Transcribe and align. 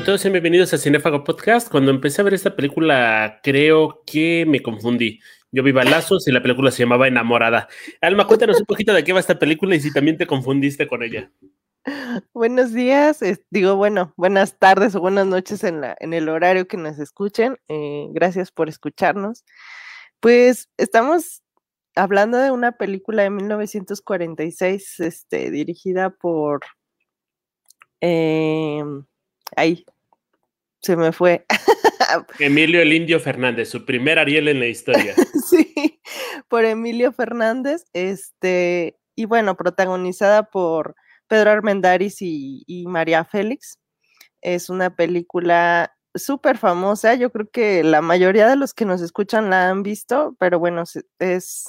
Hola 0.00 0.04
a 0.04 0.16
todos 0.16 0.24
y 0.24 0.30
bienvenidos 0.30 0.72
a 0.72 0.78
Cinefago 0.78 1.24
Podcast. 1.24 1.70
Cuando 1.70 1.90
empecé 1.90 2.22
a 2.22 2.24
ver 2.24 2.32
esta 2.32 2.56
película, 2.56 3.38
creo 3.42 4.02
que 4.06 4.46
me 4.48 4.62
confundí. 4.62 5.20
Yo 5.52 5.62
vi 5.62 5.72
balazos 5.72 6.26
y 6.26 6.32
la 6.32 6.40
película 6.40 6.70
se 6.70 6.84
llamaba 6.84 7.06
Enamorada. 7.06 7.68
Alma, 8.00 8.26
cuéntanos 8.26 8.60
un 8.60 8.64
poquito 8.64 8.94
de 8.94 9.04
qué 9.04 9.12
va 9.12 9.20
esta 9.20 9.38
película 9.38 9.76
y 9.76 9.80
si 9.80 9.92
también 9.92 10.16
te 10.16 10.26
confundiste 10.26 10.88
con 10.88 11.02
ella. 11.02 11.30
Buenos 12.32 12.72
días, 12.72 13.20
digo, 13.50 13.76
bueno, 13.76 14.14
buenas 14.16 14.58
tardes 14.58 14.94
o 14.94 15.00
buenas 15.00 15.26
noches 15.26 15.62
en, 15.64 15.84
el 16.00 16.28
horario 16.30 16.66
que 16.66 16.78
nos 16.78 16.98
escuchen. 16.98 17.58
Eh, 17.68 18.06
gracias 18.12 18.50
por 18.50 18.70
escucharnos. 18.70 19.44
Pues 20.18 20.70
estamos 20.78 21.42
hablando 21.94 22.38
de 22.38 22.50
una 22.50 22.72
película 22.72 23.24
de 23.24 23.28
1946, 23.28 25.00
este, 25.00 25.50
dirigida 25.50 26.08
por... 26.08 26.60
Em, 28.00 29.04
ahí, 29.56 29.84
se 30.80 30.96
me 30.96 31.12
fue. 31.12 31.46
Emilio 32.38 32.80
el 32.80 32.92
Indio 32.92 33.20
Fernández, 33.20 33.68
su 33.68 33.84
primer 33.84 34.18
Ariel 34.18 34.48
en 34.48 34.60
la 34.60 34.66
historia. 34.66 35.14
sí, 35.48 36.00
por 36.48 36.64
Emilio 36.64 37.12
Fernández, 37.12 37.84
este, 37.92 38.98
y 39.14 39.26
bueno, 39.26 39.56
protagonizada 39.56 40.44
por 40.44 40.94
Pedro 41.28 41.50
Armendáriz 41.50 42.16
y, 42.20 42.84
María 42.88 43.24
Félix. 43.24 43.78
Es 44.40 44.70
una 44.70 44.96
película 44.96 45.94
súper 46.14 46.58
famosa. 46.58 47.14
Yo 47.14 47.30
creo 47.30 47.48
que 47.50 47.84
la 47.84 48.00
mayoría 48.00 48.48
de 48.48 48.56
los 48.56 48.74
que 48.74 48.84
nos 48.84 49.00
escuchan 49.02 49.50
la 49.50 49.68
han 49.68 49.82
visto, 49.82 50.34
pero 50.40 50.58
bueno, 50.58 50.84
es 51.18 51.64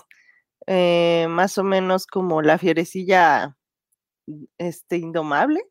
eh, 0.67 1.27
más 1.29 1.57
o 1.57 1.63
menos 1.63 2.07
como 2.07 2.41
la 2.41 2.57
fierecilla 2.57 3.55
este, 4.57 4.97
indomable. 4.97 5.61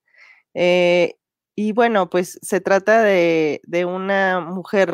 Eh, 0.54 1.16
y 1.54 1.72
bueno, 1.72 2.10
pues 2.10 2.38
se 2.42 2.60
trata 2.60 3.02
de, 3.02 3.60
de, 3.64 3.84
una 3.84 4.40
mujer 4.40 4.92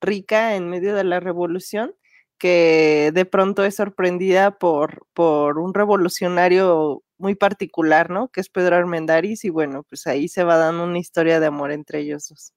rica 0.00 0.56
en 0.56 0.68
medio 0.68 0.94
de 0.94 1.04
la 1.04 1.20
revolución 1.20 1.94
que 2.40 3.10
de 3.12 3.26
pronto 3.26 3.64
es 3.64 3.76
sorprendida 3.76 4.58
por, 4.58 5.06
por 5.12 5.58
un 5.58 5.74
revolucionario 5.74 7.04
muy 7.18 7.34
particular, 7.34 8.08
¿no? 8.08 8.28
Que 8.28 8.40
es 8.40 8.48
Pedro 8.48 8.76
Armendáriz 8.76 9.44
y 9.44 9.50
bueno, 9.50 9.84
pues 9.88 10.06
ahí 10.06 10.26
se 10.26 10.42
va 10.42 10.56
dando 10.56 10.84
una 10.84 10.98
historia 10.98 11.38
de 11.38 11.46
amor 11.46 11.70
entre 11.70 12.00
ellos 12.00 12.28
dos. 12.28 12.54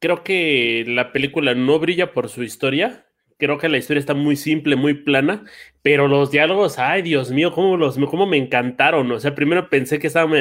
Creo 0.00 0.24
que 0.24 0.84
la 0.86 1.12
película 1.12 1.54
no 1.54 1.78
brilla 1.78 2.12
por 2.12 2.28
su 2.28 2.42
historia. 2.42 3.06
Creo 3.38 3.58
que 3.58 3.68
la 3.68 3.78
historia 3.78 4.00
está 4.00 4.14
muy 4.14 4.34
simple, 4.36 4.74
muy 4.74 4.94
plana, 4.94 5.44
pero 5.82 6.08
los 6.08 6.32
diálogos, 6.32 6.78
ay 6.78 7.02
Dios 7.02 7.30
mío, 7.30 7.52
cómo, 7.52 7.76
los, 7.76 7.96
cómo 7.98 8.26
me 8.26 8.36
encantaron. 8.36 9.10
O 9.12 9.20
sea, 9.20 9.34
primero 9.34 9.68
pensé 9.68 10.00
que 10.00 10.08
estaba 10.08 10.34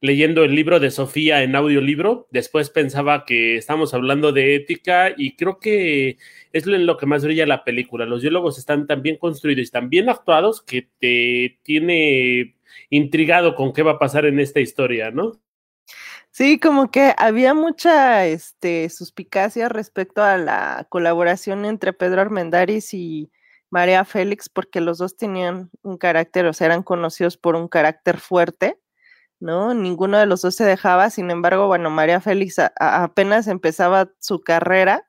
leyendo 0.00 0.44
el 0.44 0.54
libro 0.54 0.80
de 0.80 0.90
Sofía 0.90 1.42
en 1.42 1.54
audiolibro, 1.54 2.26
después 2.30 2.70
pensaba 2.70 3.24
que 3.24 3.56
estábamos 3.56 3.92
hablando 3.92 4.32
de 4.32 4.54
ética 4.54 5.12
y 5.16 5.36
creo 5.36 5.58
que 5.58 6.16
es 6.52 6.66
lo 6.66 6.96
que 6.96 7.06
más 7.06 7.24
brilla 7.24 7.46
la 7.46 7.64
película. 7.64 8.06
Los 8.06 8.22
diálogos 8.22 8.58
están 8.58 8.86
tan 8.86 9.02
bien 9.02 9.18
construidos 9.18 9.68
y 9.68 9.70
tan 9.70 9.90
bien 9.90 10.08
actuados 10.08 10.62
que 10.62 10.88
te 10.98 11.58
tiene 11.62 12.56
intrigado 12.88 13.54
con 13.54 13.72
qué 13.72 13.82
va 13.82 13.92
a 13.92 13.98
pasar 13.98 14.24
en 14.24 14.40
esta 14.40 14.60
historia, 14.60 15.10
¿no? 15.10 15.40
Sí, 16.30 16.58
como 16.58 16.90
que 16.90 17.12
había 17.18 17.54
mucha 17.54 18.26
este, 18.26 18.88
suspicacia 18.88 19.68
respecto 19.68 20.22
a 20.22 20.38
la 20.38 20.86
colaboración 20.88 21.64
entre 21.64 21.92
Pedro 21.92 22.20
Armendáriz 22.20 22.94
y 22.94 23.30
María 23.68 24.04
Félix, 24.04 24.48
porque 24.48 24.80
los 24.80 24.98
dos 24.98 25.16
tenían 25.16 25.70
un 25.82 25.98
carácter, 25.98 26.46
o 26.46 26.52
sea, 26.52 26.68
eran 26.68 26.82
conocidos 26.84 27.36
por 27.36 27.56
un 27.56 27.68
carácter 27.68 28.18
fuerte 28.18 28.78
¿no? 29.40 29.74
Ninguno 29.74 30.18
de 30.18 30.26
los 30.26 30.42
dos 30.42 30.54
se 30.54 30.64
dejaba, 30.64 31.10
sin 31.10 31.30
embargo, 31.30 31.66
bueno, 31.66 31.90
María 31.90 32.20
Félix 32.20 32.56
apenas 32.78 33.48
empezaba 33.48 34.10
su 34.20 34.40
carrera 34.40 35.06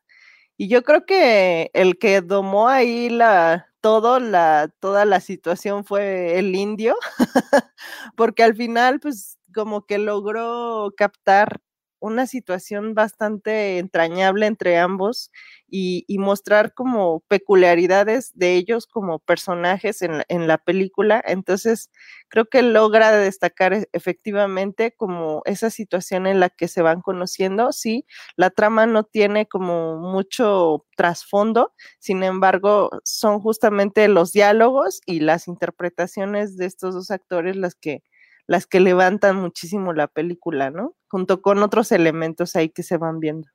y 0.58 0.68
yo 0.68 0.84
creo 0.84 1.06
que 1.06 1.72
el 1.74 1.98
que 1.98 2.22
domó 2.22 2.70
ahí 2.70 3.10
la, 3.10 3.68
todo, 3.82 4.20
la, 4.20 4.70
toda 4.80 5.06
la 5.06 5.20
situación 5.20 5.84
fue 5.86 6.38
el 6.40 6.56
indio, 6.56 6.96
porque 8.16 8.44
al 8.44 8.56
final, 8.56 9.00
pues 9.00 9.40
como 9.54 9.86
que 9.86 9.98
logró 9.98 10.94
captar 10.96 11.60
una 12.02 12.28
situación 12.28 12.96
bastante 12.96 13.78
entrañable 13.78 14.48
entre 14.48 14.78
ambos 14.78 15.32
y, 15.70 16.06
mostrar 16.20 16.74
como 16.74 17.22
peculiaridades 17.22 18.32
de 18.36 18.56
ellos 18.56 18.86
como 18.86 19.20
personajes 19.20 20.02
en, 20.02 20.24
en, 20.28 20.48
la 20.48 20.58
película. 20.58 21.24
Entonces, 21.26 21.90
creo 22.28 22.46
que 22.46 22.62
logra 22.62 23.12
destacar 23.12 23.74
e, 23.74 23.88
efectivamente 23.94 24.94
como 24.96 25.42
esa 25.46 25.70
situación 25.70 26.28
en 26.28 26.40
la 26.40 26.50
que 26.50 26.68
se 26.68 26.82
van 26.82 27.02
conociendo. 27.02 27.72
Sí, 27.72 28.06
la 28.36 28.50
trama 28.50 28.86
no 28.86 29.04
tiene 29.06 29.48
como 29.48 29.98
mucho 29.98 30.86
trasfondo, 30.98 31.74
sin 32.00 32.24
embargo, 32.24 32.90
son 33.04 33.40
justamente 33.40 34.08
los 34.08 34.32
diálogos 34.34 35.02
y 35.06 35.22
las 35.22 35.48
interpretaciones 35.48 36.58
de 36.58 36.66
estos 36.66 36.94
dos 36.94 37.12
actores 37.12 37.56
las 37.56 37.76
que 37.76 38.04
las 38.52 38.68
que 38.68 38.82
levantan 38.82 39.38
muchísimo 39.38 39.94
la 39.94 40.10
película, 40.10 40.72
¿no? 40.72 40.98
Junto 41.08 41.42
con 41.42 41.64
otros 41.64 41.94
elementos 41.94 42.58
ahí 42.58 42.68
que 42.68 42.84
se 42.84 42.98
van 42.98 43.22
viendo. 43.22 43.48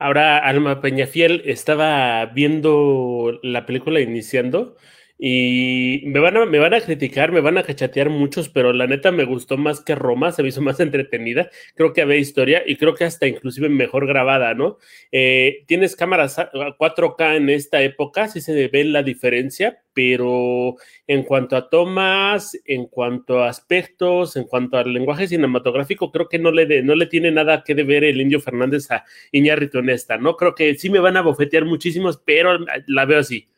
Ahora, 0.00 0.38
Alma 0.38 0.80
Peñafiel 0.80 1.42
estaba 1.44 2.26
viendo 2.26 3.38
la 3.44 3.66
película 3.66 4.00
iniciando 4.00 4.74
y 5.20 6.02
me 6.06 6.20
van, 6.20 6.36
a, 6.36 6.46
me 6.46 6.60
van 6.60 6.74
a 6.74 6.80
criticar, 6.80 7.32
me 7.32 7.40
van 7.40 7.58
a 7.58 7.64
cachatear 7.64 8.08
muchos, 8.08 8.48
pero 8.48 8.72
la 8.72 8.86
neta 8.86 9.10
me 9.10 9.24
gustó 9.24 9.56
más 9.56 9.80
que 9.80 9.96
Roma, 9.96 10.30
se 10.30 10.42
me 10.42 10.50
hizo 10.50 10.62
más 10.62 10.78
entretenida. 10.78 11.50
Creo 11.74 11.92
que 11.92 12.02
había 12.02 12.16
historia 12.16 12.62
y 12.64 12.76
creo 12.76 12.94
que 12.94 13.04
hasta 13.04 13.26
inclusive 13.26 13.68
mejor 13.68 14.06
grabada, 14.06 14.54
¿no? 14.54 14.78
Eh, 15.10 15.64
tienes 15.66 15.96
cámaras 15.96 16.38
4K 16.38 17.36
en 17.36 17.50
esta 17.50 17.82
época, 17.82 18.28
sí 18.28 18.40
se 18.40 18.68
ve 18.68 18.84
la 18.84 19.02
diferencia, 19.02 19.82
pero 19.92 20.76
en 21.08 21.24
cuanto 21.24 21.56
a 21.56 21.68
tomas, 21.68 22.56
en 22.64 22.86
cuanto 22.86 23.42
a 23.42 23.48
aspectos, 23.48 24.36
en 24.36 24.44
cuanto 24.44 24.78
al 24.78 24.92
lenguaje 24.92 25.26
cinematográfico, 25.26 26.12
creo 26.12 26.28
que 26.28 26.38
no 26.38 26.52
le, 26.52 26.82
no 26.84 26.94
le 26.94 27.06
tiene 27.06 27.32
nada 27.32 27.64
que 27.64 27.74
deber 27.74 28.04
el 28.04 28.20
Indio 28.20 28.40
Fernández 28.40 28.88
a 28.92 29.04
Iñárritu 29.32 29.78
en 29.78 29.90
esta, 29.90 30.16
¿no? 30.16 30.36
Creo 30.36 30.54
que 30.54 30.76
sí 30.76 30.90
me 30.90 31.00
van 31.00 31.16
a 31.16 31.22
bofetear 31.22 31.64
muchísimos, 31.64 32.22
pero 32.24 32.56
la 32.86 33.04
veo 33.04 33.18
así. 33.18 33.48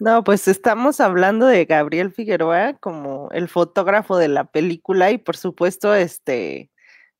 No, 0.00 0.22
pues 0.24 0.46
estamos 0.46 1.00
hablando 1.00 1.46
de 1.46 1.64
Gabriel 1.64 2.12
Figueroa 2.12 2.74
como 2.74 3.30
el 3.32 3.48
fotógrafo 3.48 4.18
de 4.18 4.28
la 4.28 4.44
película 4.44 5.10
y 5.10 5.16
por 5.16 5.38
supuesto, 5.38 5.94
este, 5.94 6.70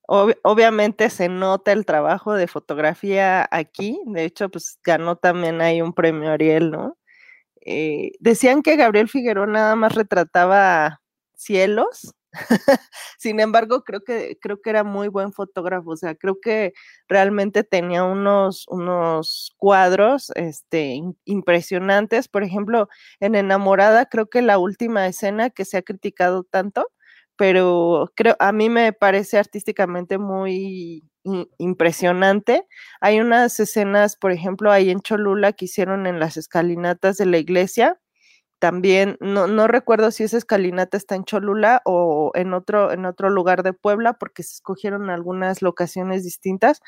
obviamente 0.07 1.09
se 1.09 1.29
nota 1.29 1.71
el 1.73 1.85
trabajo 1.85 2.33
de 2.35 2.47
fotografía 2.47 3.47
aquí. 3.51 3.99
De 4.07 4.25
hecho, 4.25 4.49
pues 4.49 4.79
ganó 4.83 5.15
también 5.17 5.61
ahí 5.61 5.81
un 5.81 5.93
premio 5.93 6.31
Ariel, 6.31 6.71
¿no? 6.71 6.97
Eh, 7.65 8.11
decían 8.19 8.63
que 8.63 8.77
Gabriel 8.77 9.09
Figueroa 9.09 9.47
nada 9.47 9.75
más 9.75 9.95
retrataba 9.95 11.01
cielos 11.35 12.15
Sin 13.19 13.39
embargo, 13.39 13.83
creo 13.83 14.01
que, 14.03 14.37
creo 14.41 14.61
que 14.61 14.69
era 14.69 14.83
muy 14.83 15.07
buen 15.07 15.33
fotógrafo, 15.33 15.91
o 15.91 15.97
sea, 15.97 16.15
creo 16.15 16.39
que 16.41 16.73
realmente 17.07 17.63
tenía 17.63 18.03
unos, 18.03 18.65
unos 18.69 19.53
cuadros 19.57 20.31
este, 20.35 21.01
impresionantes. 21.25 22.27
Por 22.27 22.43
ejemplo, 22.43 22.89
en 23.19 23.35
Enamorada, 23.35 24.05
creo 24.07 24.27
que 24.29 24.41
la 24.41 24.57
última 24.59 25.07
escena 25.07 25.49
que 25.49 25.65
se 25.65 25.77
ha 25.77 25.81
criticado 25.81 26.43
tanto, 26.43 26.87
pero 27.37 28.11
creo, 28.15 28.35
a 28.39 28.51
mí 28.51 28.69
me 28.69 28.93
parece 28.93 29.37
artísticamente 29.37 30.17
muy 30.17 31.03
impresionante. 31.57 32.65
Hay 33.01 33.19
unas 33.19 33.59
escenas, 33.59 34.15
por 34.15 34.31
ejemplo, 34.31 34.71
ahí 34.71 34.89
en 34.89 35.01
Cholula 35.01 35.53
que 35.53 35.65
hicieron 35.65 36.07
en 36.07 36.19
las 36.19 36.37
escalinatas 36.37 37.17
de 37.17 37.25
la 37.25 37.37
iglesia, 37.37 37.99
también, 38.59 39.17
no, 39.19 39.47
no, 39.47 39.67
recuerdo 39.67 40.11
si 40.11 40.23
esa 40.23 40.37
escalinata 40.37 40.97
está 40.97 41.15
en 41.15 41.25
Cholula 41.25 41.81
o 41.85 42.31
en 42.35 42.53
otro, 42.53 42.91
en 42.91 43.05
otro 43.05 43.29
lugar 43.29 43.63
de 43.63 43.73
Puebla, 43.73 44.13
porque 44.13 44.43
se 44.43 44.55
escogieron 44.55 45.09
algunas 45.09 45.61
locaciones 45.61 46.23
distintas, 46.23 46.81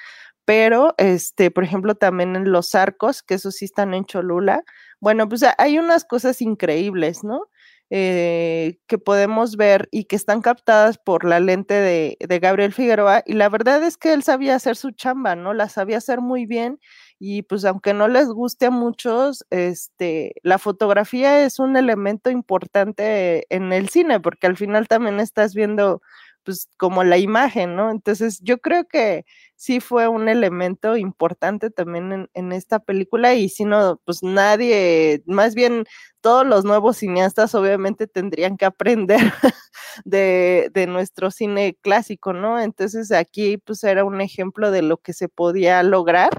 pero 0.45 0.95
este, 0.97 1.51
por 1.51 1.63
ejemplo, 1.63 1.95
también 1.95 2.35
en 2.35 2.51
los 2.51 2.73
arcos, 2.75 3.21
que 3.23 3.35
esos 3.35 3.55
sí 3.55 3.65
están 3.65 3.93
en 3.93 4.05
Cholula. 4.05 4.63
Bueno, 4.99 5.29
pues 5.29 5.43
hay 5.57 5.77
unas 5.79 6.05
cosas 6.05 6.41
increíbles, 6.41 7.23
¿no? 7.23 7.47
Eh, 7.91 8.79
que 8.87 8.99
podemos 8.99 9.57
ver 9.57 9.89
y 9.91 10.05
que 10.05 10.15
están 10.15 10.41
captadas 10.41 10.99
por 10.99 11.25
la 11.25 11.39
lente 11.39 11.73
de, 11.73 12.17
de 12.19 12.39
Gabriel 12.39 12.73
Figueroa, 12.73 13.23
y 13.25 13.33
la 13.33 13.49
verdad 13.49 13.83
es 13.83 13.97
que 13.97 14.13
él 14.13 14.23
sabía 14.23 14.55
hacer 14.55 14.75
su 14.75 14.91
chamba, 14.91 15.35
¿no? 15.35 15.53
La 15.53 15.69
sabía 15.69 15.97
hacer 15.97 16.21
muy 16.21 16.45
bien 16.45 16.79
y 17.19 17.43
pues 17.43 17.65
aunque 17.65 17.93
no 17.93 18.07
les 18.07 18.29
guste 18.29 18.67
a 18.67 18.71
muchos, 18.71 19.45
este, 19.49 20.35
la 20.41 20.57
fotografía 20.57 21.43
es 21.45 21.59
un 21.59 21.75
elemento 21.75 22.29
importante 22.29 23.45
en 23.53 23.73
el 23.73 23.89
cine, 23.89 24.21
porque 24.21 24.47
al 24.47 24.55
final 24.55 24.87
también 24.87 25.19
estás 25.19 25.53
viendo 25.53 26.01
pues 26.43 26.69
como 26.77 27.03
la 27.03 27.17
imagen, 27.17 27.75
¿no? 27.75 27.91
Entonces 27.91 28.39
yo 28.41 28.59
creo 28.59 28.87
que 28.87 29.25
sí 29.55 29.81
fue 29.81 30.07
un 30.07 30.29
elemento 30.29 30.95
importante 30.97 31.69
también 31.69 32.29
en, 32.33 32.51
esta 32.53 32.79
película 32.79 33.33
y 33.33 33.49
si 33.49 33.65
no, 33.65 34.01
pues 34.05 34.23
nadie, 34.23 35.21
más 35.25 35.53
bien 35.55 35.85
todos 36.21 36.47
los 36.47 36.63
nuevos 36.65 36.97
cineastas 36.97 37.53
obviamente 37.55 38.07
tendrían 38.07 38.57
que 38.57 38.65
aprender 38.65 39.19
de, 40.05 40.71
de, 40.73 40.87
nuestro 40.87 41.31
cine 41.31 41.77
clásico, 41.81 42.33
¿no? 42.33 42.59
Entonces 42.59 43.11
aquí 43.11 43.57
pues 43.57 43.83
era 43.83 44.05
un 44.05 44.21
ejemplo 44.21 44.71
de 44.71 44.81
lo 44.81 44.97
que 44.97 45.13
se 45.13 45.27
podía 45.27 45.83
lograr. 45.83 46.29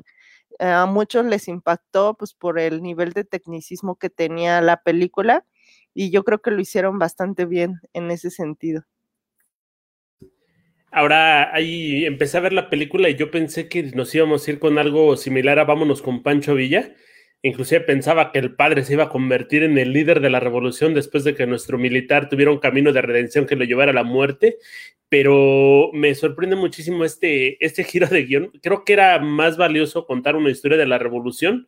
A 0.60 0.84
muchos 0.86 1.24
les 1.24 1.48
impactó 1.48 2.14
pues 2.14 2.34
por 2.34 2.58
el 2.58 2.82
nivel 2.82 3.12
de 3.12 3.24
tecnicismo 3.24 3.96
que 3.96 4.10
tenía 4.10 4.60
la 4.60 4.82
película 4.82 5.46
y 5.94 6.10
yo 6.10 6.22
creo 6.22 6.42
que 6.42 6.50
lo 6.50 6.60
hicieron 6.60 6.98
bastante 6.98 7.46
bien 7.46 7.80
en 7.94 8.10
ese 8.10 8.30
sentido. 8.30 8.84
Ahora 10.92 11.54
ahí 11.54 12.04
empecé 12.04 12.36
a 12.36 12.40
ver 12.40 12.52
la 12.52 12.68
película 12.68 13.08
y 13.08 13.14
yo 13.14 13.30
pensé 13.30 13.68
que 13.68 13.82
nos 13.82 14.14
íbamos 14.14 14.46
a 14.46 14.50
ir 14.50 14.58
con 14.58 14.78
algo 14.78 15.16
similar 15.16 15.58
a 15.58 15.64
Vámonos 15.64 16.02
con 16.02 16.22
Pancho 16.22 16.54
Villa. 16.54 16.94
Inclusive 17.42 17.80
pensaba 17.80 18.32
que 18.32 18.38
el 18.38 18.54
padre 18.54 18.84
se 18.84 18.94
iba 18.94 19.04
a 19.04 19.08
convertir 19.08 19.62
en 19.62 19.78
el 19.78 19.92
líder 19.92 20.20
de 20.20 20.28
la 20.28 20.40
revolución 20.40 20.92
después 20.92 21.24
de 21.24 21.34
que 21.34 21.46
nuestro 21.46 21.78
militar 21.78 22.28
tuviera 22.28 22.50
un 22.50 22.58
camino 22.58 22.92
de 22.92 23.00
redención 23.00 23.46
que 23.46 23.56
lo 23.56 23.64
llevara 23.64 23.92
a 23.92 23.94
la 23.94 24.02
muerte. 24.02 24.58
Pero 25.10 25.90
me 25.92 26.14
sorprende 26.14 26.56
muchísimo 26.56 27.04
este, 27.04 27.62
este 27.64 27.84
giro 27.84 28.06
de 28.06 28.24
guion. 28.24 28.52
Creo 28.62 28.84
que 28.84 28.94
era 28.94 29.18
más 29.18 29.58
valioso 29.58 30.06
contar 30.06 30.36
una 30.36 30.50
historia 30.50 30.78
de 30.78 30.86
la 30.86 30.98
revolución 30.98 31.66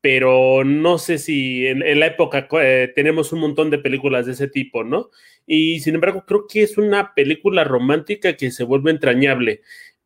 pero 0.00 0.64
no 0.64 0.98
sé 0.98 1.18
si 1.18 1.66
en, 1.66 2.00
la 2.00 2.06
época 2.06 2.48
eh, 2.62 2.92
tenemos 2.94 3.32
un 3.32 3.40
montón 3.40 3.70
de 3.70 3.78
películas 3.78 4.26
de 4.26 4.32
ese 4.32 4.48
tipo, 4.48 4.82
¿no? 4.82 5.10
Y 5.46 5.80
sin 5.80 5.94
embargo, 5.96 6.24
creo 6.26 6.46
que 6.48 6.62
es 6.62 6.78
una 6.78 7.14
película 7.14 7.64
romántica 7.64 8.36
que 8.36 8.50
se 8.50 8.64
vuelve 8.64 8.90
entrañable, 8.90 9.60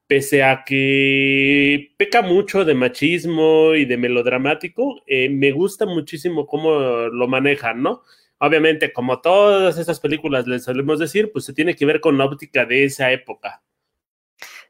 pese 0.07 0.43
a 0.43 0.65
que 0.67 1.93
peca 1.97 2.23
mucho 2.23 2.65
de 2.65 2.75
machismo 2.75 3.75
y 3.75 3.85
de 3.85 3.97
melodramático, 3.97 5.03
eh, 5.07 5.29
me 5.31 5.53
gusta 5.53 5.87
muchísimo 5.87 6.47
cómo 6.47 6.73
lo 7.09 7.29
manejan, 7.29 7.83
¿no? 7.83 8.03
Obviamente, 8.47 8.93
como 8.93 9.21
todas 9.21 9.79
esas 9.79 10.01
películas 10.01 10.47
les 10.47 10.65
solemos 10.65 10.99
decir, 10.99 11.33
pues 11.33 11.45
se 11.45 11.53
tiene 11.53 11.75
que 11.75 11.87
ver 11.87 12.01
con 12.01 12.19
la 12.19 12.25
óptica 12.27 12.67
de 12.67 12.85
esa 12.85 13.11
época. 13.11 13.63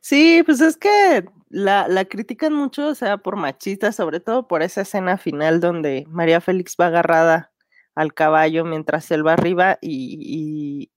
Sí, 0.00 0.42
pues 0.44 0.60
es 0.60 0.76
que 0.76 1.24
la, 1.48 1.88
la 1.88 2.04
critican 2.04 2.52
mucho, 2.52 2.88
o 2.88 2.94
sea, 2.94 3.16
por 3.16 3.36
machista, 3.36 3.90
sobre 3.90 4.20
todo 4.20 4.46
por 4.46 4.62
esa 4.62 4.82
escena 4.82 5.16
final 5.18 5.60
donde 5.60 6.04
María 6.08 6.40
Félix 6.40 6.76
va 6.78 6.88
agarrada 6.88 7.52
al 7.94 8.12
caballo 8.14 8.64
mientras 8.64 9.10
él 9.10 9.26
va 9.26 9.32
arriba 9.34 9.78
y, 9.80 10.90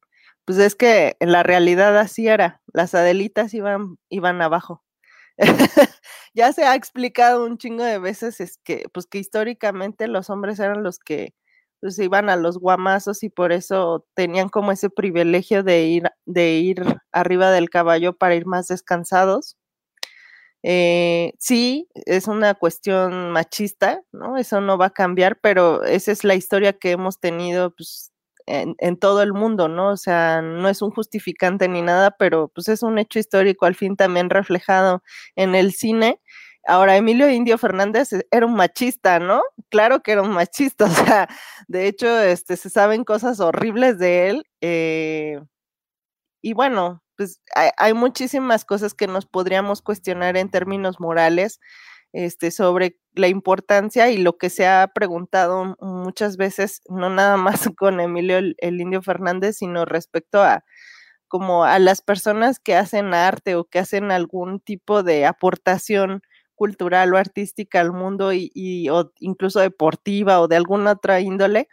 pues 0.45 0.57
es 0.59 0.75
que 0.75 1.15
en 1.19 1.31
la 1.31 1.43
realidad 1.43 1.97
así 1.97 2.27
era, 2.27 2.61
las 2.73 2.95
Adelitas 2.95 3.53
iban, 3.53 3.97
iban 4.09 4.41
abajo. 4.41 4.83
ya 6.33 6.51
se 6.53 6.65
ha 6.65 6.75
explicado 6.75 7.45
un 7.45 7.57
chingo 7.57 7.83
de 7.83 7.99
veces 7.99 8.41
es 8.41 8.57
que, 8.63 8.85
pues 8.93 9.07
que 9.07 9.19
históricamente 9.19 10.07
los 10.07 10.29
hombres 10.29 10.59
eran 10.59 10.83
los 10.83 10.99
que 10.99 11.33
pues 11.79 11.99
iban 11.99 12.29
a 12.29 12.35
los 12.35 12.57
guamazos 12.57 13.23
y 13.23 13.29
por 13.29 13.51
eso 13.51 14.05
tenían 14.15 14.49
como 14.49 14.71
ese 14.71 14.89
privilegio 14.89 15.63
de 15.63 15.85
ir, 15.85 16.03
de 16.25 16.55
ir 16.55 16.83
arriba 17.11 17.51
del 17.51 17.69
caballo 17.69 18.13
para 18.17 18.35
ir 18.35 18.45
más 18.45 18.67
descansados. 18.67 19.57
Eh, 20.63 21.33
sí, 21.39 21.87
es 22.05 22.27
una 22.27 22.55
cuestión 22.55 23.31
machista, 23.31 24.01
¿no? 24.11 24.37
Eso 24.37 24.59
no 24.59 24.77
va 24.77 24.87
a 24.87 24.89
cambiar, 24.89 25.39
pero 25.39 25.83
esa 25.83 26.11
es 26.11 26.23
la 26.23 26.35
historia 26.35 26.73
que 26.73 26.91
hemos 26.91 27.19
tenido 27.19 27.71
pues, 27.75 28.11
en, 28.47 28.75
en, 28.79 28.97
todo 28.97 29.21
el 29.21 29.33
mundo, 29.33 29.67
¿no? 29.69 29.91
O 29.91 29.97
sea, 29.97 30.41
no 30.41 30.67
es 30.67 30.81
un 30.81 30.91
justificante 30.91 31.67
ni 31.69 31.81
nada, 31.81 32.11
pero 32.11 32.49
pues 32.49 32.67
es 32.69 32.83
un 32.83 32.97
hecho 32.97 33.19
histórico 33.19 33.65
al 33.65 33.75
fin 33.75 33.95
también 33.95 34.29
reflejado 34.29 35.03
en 35.35 35.55
el 35.55 35.73
cine 35.73 36.21
Ahora, 36.67 36.97
Emilio 36.97 37.29
Indio 37.29 37.57
Fernández 37.57 38.11
e, 38.13 38.27
era 38.29 38.45
un 38.45 38.55
machista, 38.55 39.19
¿no? 39.19 39.41
Claro 39.69 40.03
que 40.03 40.11
era 40.11 40.21
un 40.21 40.31
machista, 40.31 40.85
o 40.85 40.89
sea, 40.89 41.29
de 41.67 41.87
hecho, 41.87 42.19
este, 42.21 42.57
se 42.57 42.69
saben 42.69 43.05
cosas 43.05 43.39
horribles 43.39 43.99
de 43.99 44.29
él. 44.29 44.45
Eh, 44.61 45.39
y 46.41 46.53
bueno, 46.53 47.03
pues 47.15 47.41
hay, 47.77 47.93
muchísimas 47.93 48.65
cosas 48.65 48.93
que 48.93 49.07
nos 49.07 49.25
podríamos 49.25 49.81
cuestionar 49.81 50.37
en 50.37 50.51
términos 50.51 50.99
morales 50.99 51.59
este, 52.13 52.51
sobre 52.51 52.99
la 53.13 53.27
importancia 53.27 54.09
y 54.11 54.17
lo 54.17 54.37
que 54.37 54.49
se 54.49 54.67
ha 54.67 54.87
preguntado 54.93 55.77
muchas 55.81 56.37
veces, 56.37 56.81
no 56.89 57.09
nada 57.09 57.37
más 57.37 57.69
con 57.77 57.99
Emilio 58.01 58.37
el 58.37 58.81
Indio 58.81 59.01
Fernández, 59.01 59.57
sino 59.57 59.85
respecto 59.85 60.43
a 60.43 60.63
como 61.27 61.65
a 61.65 61.79
las 61.79 62.01
personas 62.01 62.59
que 62.59 62.75
hacen 62.75 63.13
arte 63.13 63.55
o 63.55 63.65
que 63.65 63.79
hacen 63.79 64.11
algún 64.11 64.59
tipo 64.59 65.03
de 65.03 65.25
aportación 65.25 66.21
cultural 66.57 67.13
o 67.13 67.17
artística 67.17 67.79
al 67.79 67.93
mundo 67.93 68.33
y, 68.33 68.89
o 68.89 69.13
incluso 69.19 69.61
deportiva 69.61 70.41
o 70.41 70.49
de 70.49 70.57
alguna 70.57 70.93
otra 70.93 71.21
índole, 71.21 71.69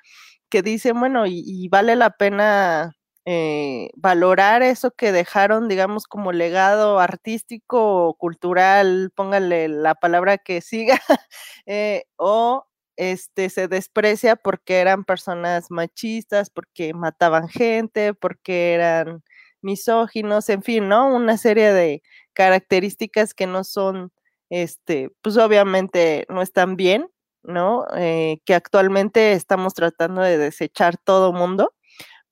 que 0.50 0.62
dicen, 0.62 1.00
bueno, 1.00 1.24
y, 1.26 1.68
vale 1.68 1.96
la 1.96 2.10
pena 2.10 2.94
eh, 3.26 3.90
valorar 3.96 4.62
eso 4.62 4.92
que 4.92 5.12
dejaron, 5.12 5.68
digamos, 5.68 6.06
como 6.06 6.32
legado 6.32 7.00
artístico 7.00 8.08
o 8.08 8.14
cultural, 8.14 9.10
póngale 9.16 9.68
la 9.68 9.94
palabra 9.96 10.38
que 10.38 10.60
siga, 10.60 11.00
eh, 11.66 12.04
o 12.16 12.66
este, 12.96 13.50
se 13.50 13.68
desprecia 13.68 14.36
porque 14.36 14.78
eran 14.80 15.04
personas 15.04 15.70
machistas, 15.70 16.50
porque 16.50 16.94
mataban 16.94 17.48
gente, 17.48 18.14
porque 18.14 18.74
eran 18.74 19.22
misóginos, 19.62 20.48
en 20.50 20.62
fin, 20.62 20.88
¿no? 20.88 21.08
Una 21.14 21.38
serie 21.38 21.72
de 21.72 22.02
características 22.34 23.34
que 23.34 23.46
no 23.46 23.64
son 23.64 24.12
este, 24.50 25.10
pues 25.22 25.36
obviamente 25.38 26.26
no 26.28 26.42
están 26.42 26.76
bien, 26.76 27.08
¿no? 27.42 27.86
Eh, 27.96 28.40
que 28.44 28.54
actualmente 28.54 29.32
estamos 29.32 29.74
tratando 29.74 30.22
de 30.22 30.38
desechar 30.38 30.96
todo 30.98 31.32
mundo. 31.32 31.74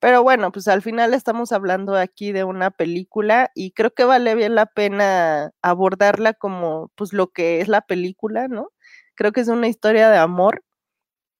Pero 0.00 0.22
bueno, 0.22 0.52
pues 0.52 0.68
al 0.68 0.82
final 0.82 1.14
estamos 1.14 1.52
hablando 1.52 1.96
aquí 1.96 2.32
de 2.32 2.44
una 2.44 2.70
película 2.72 3.50
y 3.54 3.72
creo 3.72 3.92
que 3.94 4.04
vale 4.04 4.34
bien 4.34 4.54
la 4.56 4.66
pena 4.66 5.52
abordarla 5.62 6.34
como 6.34 6.90
pues 6.96 7.12
lo 7.12 7.28
que 7.32 7.60
es 7.60 7.68
la 7.68 7.82
película, 7.82 8.48
¿no? 8.48 8.70
Creo 9.14 9.32
que 9.32 9.40
es 9.42 9.48
una 9.48 9.68
historia 9.68 10.10
de 10.10 10.18
amor 10.18 10.64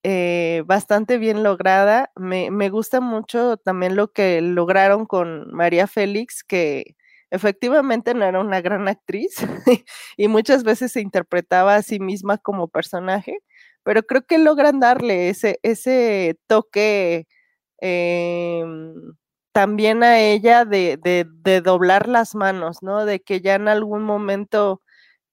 eh, 0.05 0.63
bastante 0.67 1.19
bien 1.19 1.43
lograda. 1.43 2.11
Me, 2.17 2.51
me 2.51 2.71
gusta 2.71 3.01
mucho 3.01 3.57
también 3.59 3.97
lo 3.97 4.13
que 4.13 4.41
lograron 4.43 5.07
con 5.07 5.53
María 5.53 5.87
Félix, 5.87 6.45
que 6.45 6.97
efectivamente 7.33 8.15
no 8.15 8.27
era 8.27 8.41
una 8.41 8.61
gran 8.61 8.89
actriz 8.89 9.37
y 10.19 10.29
muchas 10.29 10.65
veces 10.65 10.93
se 10.93 11.01
interpretaba 11.01 11.77
a 11.77 11.83
sí 11.83 11.99
misma 11.99 12.37
como 12.37 12.69
personaje, 12.69 13.39
pero 13.83 14.03
creo 14.03 14.23
que 14.27 14.39
logran 14.39 14.81
darle 14.81 15.31
ese, 15.31 15.59
ese 15.63 16.39
toque 16.47 17.27
em, 17.81 18.95
también 19.53 20.03
a 20.03 20.21
ella 20.21 20.67
de, 20.67 20.99
de, 21.03 21.61
doblar 21.63 22.07
las 22.09 22.35
manos, 22.35 22.83
¿no? 22.83 23.07
De 23.07 23.21
que 23.23 23.41
ya 23.41 23.55
en 23.55 23.69
algún 23.69 24.03
momento 24.03 24.83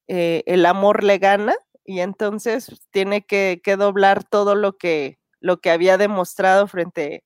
eh, 0.08 0.44
el 0.48 0.65
amor 0.65 1.03
le 1.03 1.18
gana 1.20 1.56
y 1.86 2.00
entonces 2.00 2.82
tiene 2.91 3.24
que, 3.25 3.62
que, 3.63 3.75
doblar 3.77 4.24
todo 4.24 4.56
lo 4.56 4.77
que, 4.77 5.20
lo 5.41 5.60
que 5.62 5.72
había 5.72 5.98
demostrado 5.98 6.68
frente, 6.68 7.24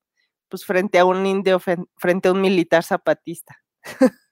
pues, 0.50 0.66
frente 0.66 1.00
a 1.00 1.06
un 1.06 1.26
indio, 1.26 1.60
frente 1.60 2.30
a 2.30 2.32
un 2.34 2.42
militar 2.42 2.84
zapatista. 2.84 3.58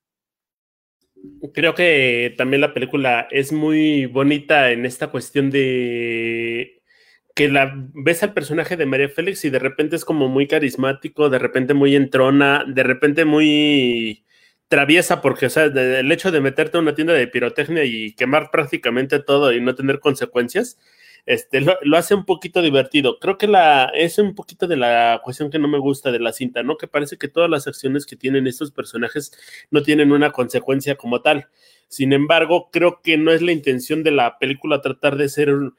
Creo 1.53 1.75
que 1.75 2.33
también 2.37 2.61
la 2.61 2.73
película 2.73 3.27
es 3.31 3.51
muy 3.51 4.05
bonita 4.05 4.71
en 4.71 4.85
esta 4.85 5.07
cuestión 5.07 5.49
de 5.51 6.81
que 7.35 7.49
la 7.49 7.73
ves 7.93 8.23
al 8.23 8.33
personaje 8.33 8.77
de 8.77 8.85
María 8.85 9.09
Félix 9.09 9.45
y 9.45 9.49
de 9.49 9.59
repente 9.59 9.95
es 9.95 10.05
como 10.05 10.27
muy 10.27 10.47
carismático, 10.47 11.29
de 11.29 11.39
repente 11.39 11.73
muy 11.73 11.95
entrona, 11.95 12.65
de 12.67 12.83
repente 12.83 13.25
muy 13.25 14.25
traviesa, 14.67 15.21
porque 15.21 15.47
o 15.47 15.49
sea, 15.49 15.65
el 15.65 16.11
hecho 16.11 16.31
de 16.31 16.41
meterte 16.41 16.77
a 16.77 16.81
una 16.81 16.95
tienda 16.95 17.13
de 17.13 17.27
pirotecnia 17.27 17.83
y 17.85 18.13
quemar 18.15 18.49
prácticamente 18.51 19.19
todo 19.19 19.51
y 19.53 19.61
no 19.61 19.75
tener 19.75 19.99
consecuencias, 19.99 20.79
este, 21.25 21.61
lo, 21.61 21.97
hace 21.97 22.15
un 22.15 22.25
poquito 22.25 22.61
divertido. 22.61 23.19
Creo 23.19 23.37
que 23.37 23.47
la, 23.47 23.91
es 23.93 24.17
un 24.17 24.35
poquito 24.35 24.67
de 24.67 24.77
la 24.77 25.21
cuestión 25.23 25.49
que 25.49 25.59
no 25.59 25.67
me 25.67 25.79
gusta 25.79 26.11
de 26.11 26.19
la 26.19 26.33
cinta, 26.33 26.63
¿no? 26.63 26.77
Que 26.77 26.87
parece 26.87 27.17
que 27.17 27.27
todas 27.27 27.49
las 27.49 27.67
acciones 27.67 28.05
que 28.05 28.15
tienen 28.15 28.47
estos 28.47 28.71
personajes 28.71 29.31
no 29.69 29.83
tienen 29.83 30.11
una 30.11 30.31
consecuencia 30.31 30.95
como 30.95 31.21
tal. 31.21 31.47
Sin 31.87 32.13
embargo, 32.13 32.69
creo 32.71 33.01
que 33.01 33.17
no 33.17 33.31
es 33.31 33.41
la 33.41 33.51
intención 33.51 34.03
de 34.03 34.11
la 34.11 34.37
película 34.39 34.81
tratar 34.81 35.17
de 35.17 35.29
ser 35.29 35.53
un, 35.53 35.75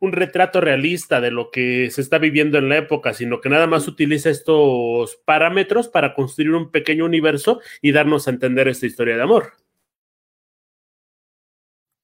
un 0.00 0.12
retrato 0.12 0.60
realista 0.60 1.20
de 1.20 1.30
lo 1.30 1.50
que 1.50 1.90
se 1.90 2.00
está 2.00 2.18
viviendo 2.18 2.58
en 2.58 2.68
la 2.68 2.78
época, 2.78 3.12
sino 3.12 3.40
que 3.40 3.50
nada 3.50 3.66
más 3.66 3.86
utiliza 3.86 4.30
estos 4.30 5.16
parámetros 5.24 5.88
para 5.88 6.14
construir 6.14 6.52
un 6.52 6.70
pequeño 6.70 7.04
universo 7.04 7.60
y 7.82 7.92
darnos 7.92 8.26
a 8.26 8.30
entender 8.30 8.66
esta 8.66 8.86
historia 8.86 9.16
de 9.16 9.22
amor. 9.22 9.52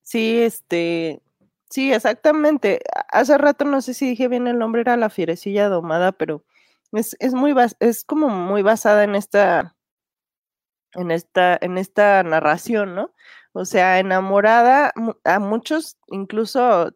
Sí, 0.03 0.39
este, 0.39 1.21
Sí, 1.70 1.92
exactamente. 1.92 2.80
Hace 3.11 3.38
rato 3.38 3.64
no 3.64 3.80
sé 3.82 3.92
si 3.94 4.08
dije 4.11 4.28
bien 4.28 4.46
el 4.46 4.58
nombre, 4.58 4.82
era 4.82 4.96
la 4.96 5.11
fierecilla 5.11 5.68
domada, 5.68 6.12
pero 6.12 6.44
es, 6.92 7.16
es 7.18 7.35
muy 7.35 7.54
es 7.80 8.04
como 8.04 8.28
muy 8.28 8.62
basada 8.62 9.02
en 9.04 9.14
esta 9.16 9.75
en 10.94 11.11
esta, 11.11 11.58
en 11.61 11.78
esta 11.78 12.23
narración, 12.23 12.94
¿no? 12.94 13.12
O 13.52 13.64
sea, 13.64 13.99
enamorada, 13.99 14.92
a 15.25 15.38
muchos, 15.38 15.96
incluso 16.08 16.92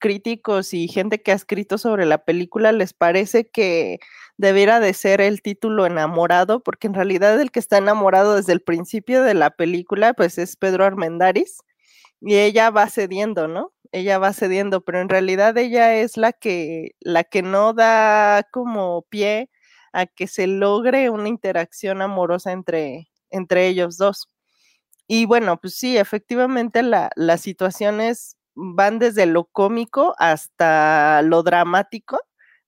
críticos 0.00 0.74
y 0.74 0.88
gente 0.88 1.22
que 1.22 1.32
ha 1.32 1.34
escrito 1.36 1.78
sobre 1.78 2.06
la 2.06 2.18
película, 2.24 2.72
les 2.72 2.92
parece 2.94 3.48
que 3.50 4.00
debiera 4.38 4.80
de 4.80 4.94
ser 4.94 5.20
el 5.22 5.42
título 5.42 5.86
enamorado, 5.86 6.62
porque 6.62 6.88
en 6.88 6.94
realidad 6.94 7.40
el 7.40 7.50
que 7.52 7.60
está 7.60 7.78
enamorado 7.78 8.36
desde 8.36 8.52
el 8.54 8.62
principio 8.62 9.22
de 9.22 9.34
la 9.34 9.50
película, 9.50 10.14
pues 10.14 10.38
es 10.38 10.56
Pedro 10.56 10.84
Armendáriz, 10.86 11.58
y 12.22 12.36
ella 12.38 12.70
va 12.70 12.88
cediendo, 12.90 13.48
¿no? 13.48 13.73
Ella 13.94 14.18
va 14.18 14.32
cediendo, 14.32 14.80
pero 14.84 15.00
en 15.00 15.08
realidad 15.08 15.56
ella 15.56 15.94
es 15.94 16.16
la 16.16 16.32
que, 16.32 16.96
la 16.98 17.22
que 17.22 17.42
no 17.42 17.74
da 17.74 18.42
como 18.50 19.02
pie 19.08 19.50
a 19.92 20.06
que 20.06 20.26
se 20.26 20.48
logre 20.48 21.10
una 21.10 21.28
interacción 21.28 22.02
amorosa 22.02 22.50
entre, 22.50 23.08
entre 23.30 23.68
ellos 23.68 23.96
dos. 23.96 24.28
Y 25.06 25.26
bueno, 25.26 25.60
pues 25.60 25.76
sí, 25.76 25.96
efectivamente 25.96 26.82
la, 26.82 27.10
las 27.14 27.42
situaciones 27.42 28.36
van 28.54 28.98
desde 28.98 29.26
lo 29.26 29.44
cómico 29.44 30.16
hasta 30.18 31.22
lo 31.22 31.44
dramático, 31.44 32.18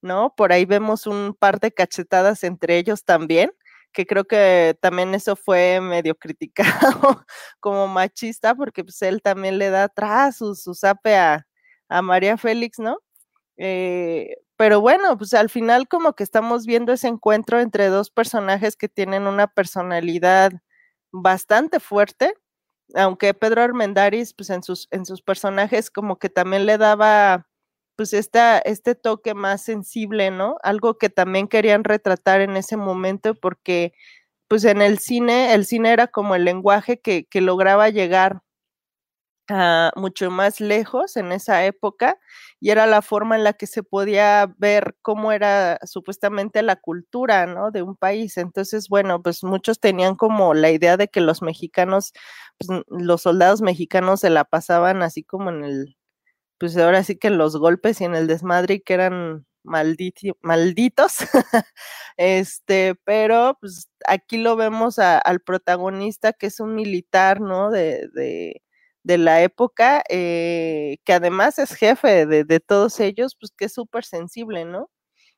¿no? 0.01 0.33
Por 0.37 0.53
ahí 0.53 0.63
vemos 0.63 1.07
un 1.07 1.35
par 1.37 1.59
de 1.59 1.73
cachetadas 1.73 2.45
entre 2.45 2.77
ellos 2.77 3.03
también, 3.03 3.51
que 3.93 4.05
creo 4.05 4.25
que 4.25 4.77
también 4.81 5.13
eso 5.15 5.35
fue 5.35 5.81
medio 5.81 6.15
criticado 6.15 6.61
como 7.59 7.87
machista, 7.87 8.55
porque 8.55 8.83
pues 8.83 9.01
él 9.01 9.21
también 9.21 9.57
le 9.57 9.69
da 9.69 9.85
atrás 9.85 10.37
su, 10.37 10.55
su 10.55 10.73
zape 10.75 11.15
a, 11.17 11.45
María 12.03 12.37
Félix, 12.37 12.79
¿no? 12.79 12.99
Eh, 13.57 14.35
pero 14.57 14.81
bueno, 14.81 15.17
pues 15.17 15.33
al 15.33 15.49
final 15.49 15.87
como 15.87 16.13
que 16.13 16.23
estamos 16.23 16.65
viendo 16.65 16.91
ese 16.93 17.07
encuentro 17.07 17.59
entre 17.61 17.87
dos 17.87 18.09
personajes 18.09 18.75
que 18.75 18.89
tienen 18.89 19.27
una 19.27 19.47
personalidad 19.47 20.51
bastante 21.11 21.79
fuerte, 21.79 22.33
aunque 22.95 23.33
Pedro 23.33 23.61
Armendáriz, 23.63 24.33
pues 24.33 24.49
en 24.49 24.63
sus, 24.63 24.87
en 24.91 25.05
sus 25.05 25.21
personajes 25.21 25.91
como 25.91 26.17
que 26.19 26.29
también 26.29 26.65
le 26.65 26.77
daba 26.77 27.47
pues 27.97 28.13
esta, 28.13 28.59
este 28.59 28.95
toque 28.95 29.33
más 29.35 29.63
sensible, 29.63 30.31
¿no? 30.31 30.57
Algo 30.63 30.97
que 30.99 31.09
también 31.09 31.47
querían 31.49 31.83
retratar 31.83 32.41
en 32.41 32.57
ese 32.57 32.77
momento 32.77 33.35
porque 33.35 33.93
pues 34.49 34.65
en 34.65 34.81
el 34.83 34.99
cine, 34.99 35.53
el 35.55 35.65
cine 35.65 35.91
era 35.93 36.07
como 36.07 36.35
el 36.35 36.45
lenguaje 36.45 36.99
que, 37.01 37.25
que 37.27 37.41
lograba 37.41 37.89
llegar 37.89 38.41
mucho 39.95 40.29
más 40.29 40.59
lejos 40.59 41.15
en 41.17 41.31
esa 41.31 41.65
época 41.65 42.17
y 42.59 42.71
era 42.71 42.85
la 42.85 43.01
forma 43.01 43.35
en 43.37 43.43
la 43.43 43.53
que 43.53 43.67
se 43.67 43.81
podía 43.83 44.53
ver 44.57 44.95
cómo 45.01 45.31
era 45.31 45.79
supuestamente 45.85 46.61
la 46.63 46.75
cultura, 46.75 47.45
¿no? 47.45 47.71
De 47.71 47.81
un 47.81 47.95
país. 47.95 48.37
Entonces, 48.37 48.89
bueno, 48.89 49.21
pues 49.21 49.43
muchos 49.43 49.79
tenían 49.79 50.15
como 50.15 50.53
la 50.53 50.71
idea 50.71 50.97
de 50.97 51.07
que 51.07 51.21
los 51.21 51.41
mexicanos, 51.41 52.13
pues, 52.57 52.81
los 52.89 53.21
soldados 53.21 53.61
mexicanos 53.61 54.19
se 54.21 54.29
la 54.29 54.43
pasaban 54.43 55.01
así 55.03 55.23
como 55.23 55.49
en 55.49 55.63
el, 55.63 55.97
pues 56.59 56.77
ahora 56.77 57.03
sí 57.03 57.17
que 57.17 57.29
los 57.29 57.57
golpes 57.57 58.01
y 58.01 58.05
en 58.05 58.15
el 58.15 58.27
desmadre 58.27 58.81
que 58.81 58.93
eran 58.93 59.45
malditos, 59.63 61.17
este, 62.17 62.95
pero 63.03 63.57
pues 63.59 63.89
aquí 64.07 64.37
lo 64.37 64.55
vemos 64.55 64.99
al 64.99 65.41
protagonista 65.41 66.33
que 66.33 66.47
es 66.47 66.59
un 66.59 66.75
militar, 66.75 67.41
¿no? 67.41 67.69
de, 67.71 68.07
de 68.13 68.61
de 69.07 69.17
la 69.17 69.41
época, 69.41 70.03
eh, 70.09 70.97
que 71.05 71.13
además 71.13 71.59
es 71.59 71.73
jefe 71.73 72.25
de, 72.25 72.59
todos 72.59 72.99
ellos, 72.99 73.37
pues 73.39 73.51
que 73.57 73.65
es 73.65 73.73
súper 73.73 74.03
sensible, 74.03 74.65
¿no? 74.65 74.89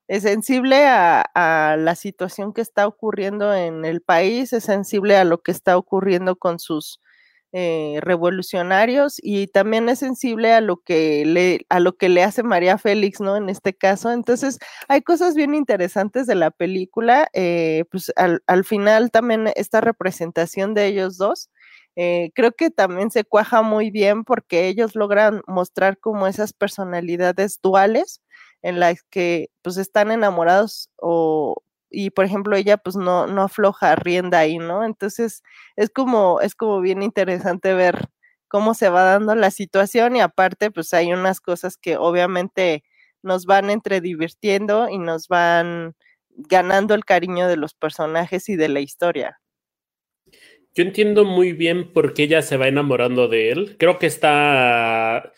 Es 0.07 0.23
sensible 0.23 0.85
a, 0.87 1.77
la 1.77 1.95
situación 1.95 2.53
que 2.53 2.61
está 2.61 2.87
ocurriendo 2.87 3.53
en 3.53 3.85
el 3.85 4.01
país, 4.01 4.53
es 4.53 4.63
sensible 4.65 5.17
a 5.17 5.23
lo 5.23 5.43
que 5.43 5.51
está 5.51 5.77
ocurriendo 5.77 6.35
con 6.35 6.59
sus 6.59 6.99
eh, 7.51 7.99
revolucionarios 8.01 9.15
y 9.21 9.47
también 9.47 9.89
es 9.89 9.99
sensible 9.99 10.53
a 10.53 10.61
lo 10.61 10.77
que 10.77 11.25
le 11.25 11.65
a 11.69 11.79
lo 11.79 11.97
que 11.97 12.09
le 12.09 12.23
hace 12.23 12.43
María 12.43 12.77
Félix, 12.77 13.21
¿no? 13.21 13.37
En 13.37 13.49
este 13.49 13.73
caso. 13.73 14.11
Entonces, 14.11 14.59
hay 14.87 15.01
cosas 15.01 15.35
bien 15.35 15.55
interesantes 15.55 16.27
de 16.27 16.35
la 16.35 16.51
película. 16.51 17.27
Eh, 17.33 17.85
pues 17.91 18.11
al, 18.15 18.43
al, 18.47 18.65
final 18.65 19.11
también 19.11 19.51
esta 19.55 19.81
representación 19.81 20.73
de 20.73 20.87
ellos 20.87 21.17
dos 21.17 21.49
eh, 21.95 22.31
creo 22.33 22.53
que 22.53 22.69
también 22.69 23.11
se 23.11 23.25
cuaja 23.25 23.61
muy 23.61 23.91
bien 23.91 24.23
porque 24.23 24.67
ellos 24.67 24.95
logran 24.95 25.41
mostrar 25.47 25.97
como 25.99 26.27
esas 26.27 26.53
personalidades 26.53 27.59
duales 27.61 28.21
en 28.61 28.79
las 28.79 29.03
que 29.03 29.49
pues 29.61 29.77
están 29.77 30.11
enamorados 30.11 30.89
o 30.97 31.61
y 31.89 32.11
por 32.11 32.25
ejemplo 32.25 32.55
ella 32.55 32.77
pues 32.77 32.95
no, 32.95 33.27
no 33.27 33.43
afloja 33.43 33.95
rienda 33.95 34.39
ahí, 34.39 34.57
¿no? 34.57 34.83
Entonces 34.85 35.43
es 35.75 35.89
como, 35.89 36.41
es 36.41 36.55
como 36.55 36.81
bien 36.81 37.01
interesante 37.03 37.73
ver 37.73 38.09
cómo 38.47 38.73
se 38.73 38.89
va 38.89 39.03
dando 39.03 39.35
la 39.35 39.51
situación 39.51 40.15
y 40.15 40.21
aparte 40.21 40.71
pues 40.71 40.93
hay 40.93 41.13
unas 41.13 41.41
cosas 41.41 41.77
que 41.77 41.97
obviamente 41.97 42.83
nos 43.21 43.45
van 43.45 43.69
entre 43.69 44.01
divirtiendo 44.01 44.89
y 44.89 44.97
nos 44.97 45.27
van 45.27 45.95
ganando 46.29 46.93
el 46.93 47.05
cariño 47.05 47.47
de 47.47 47.57
los 47.57 47.73
personajes 47.73 48.49
y 48.49 48.55
de 48.55 48.69
la 48.69 48.79
historia. 48.79 49.39
Yo 50.73 50.83
entiendo 50.83 51.25
muy 51.25 51.53
bien 51.53 51.91
por 51.91 52.13
qué 52.13 52.23
ella 52.23 52.41
se 52.41 52.55
va 52.55 52.67
enamorando 52.67 53.27
de 53.27 53.51
él. 53.51 53.75
Creo 53.77 53.97
que 53.97 54.05
está. 54.05 55.33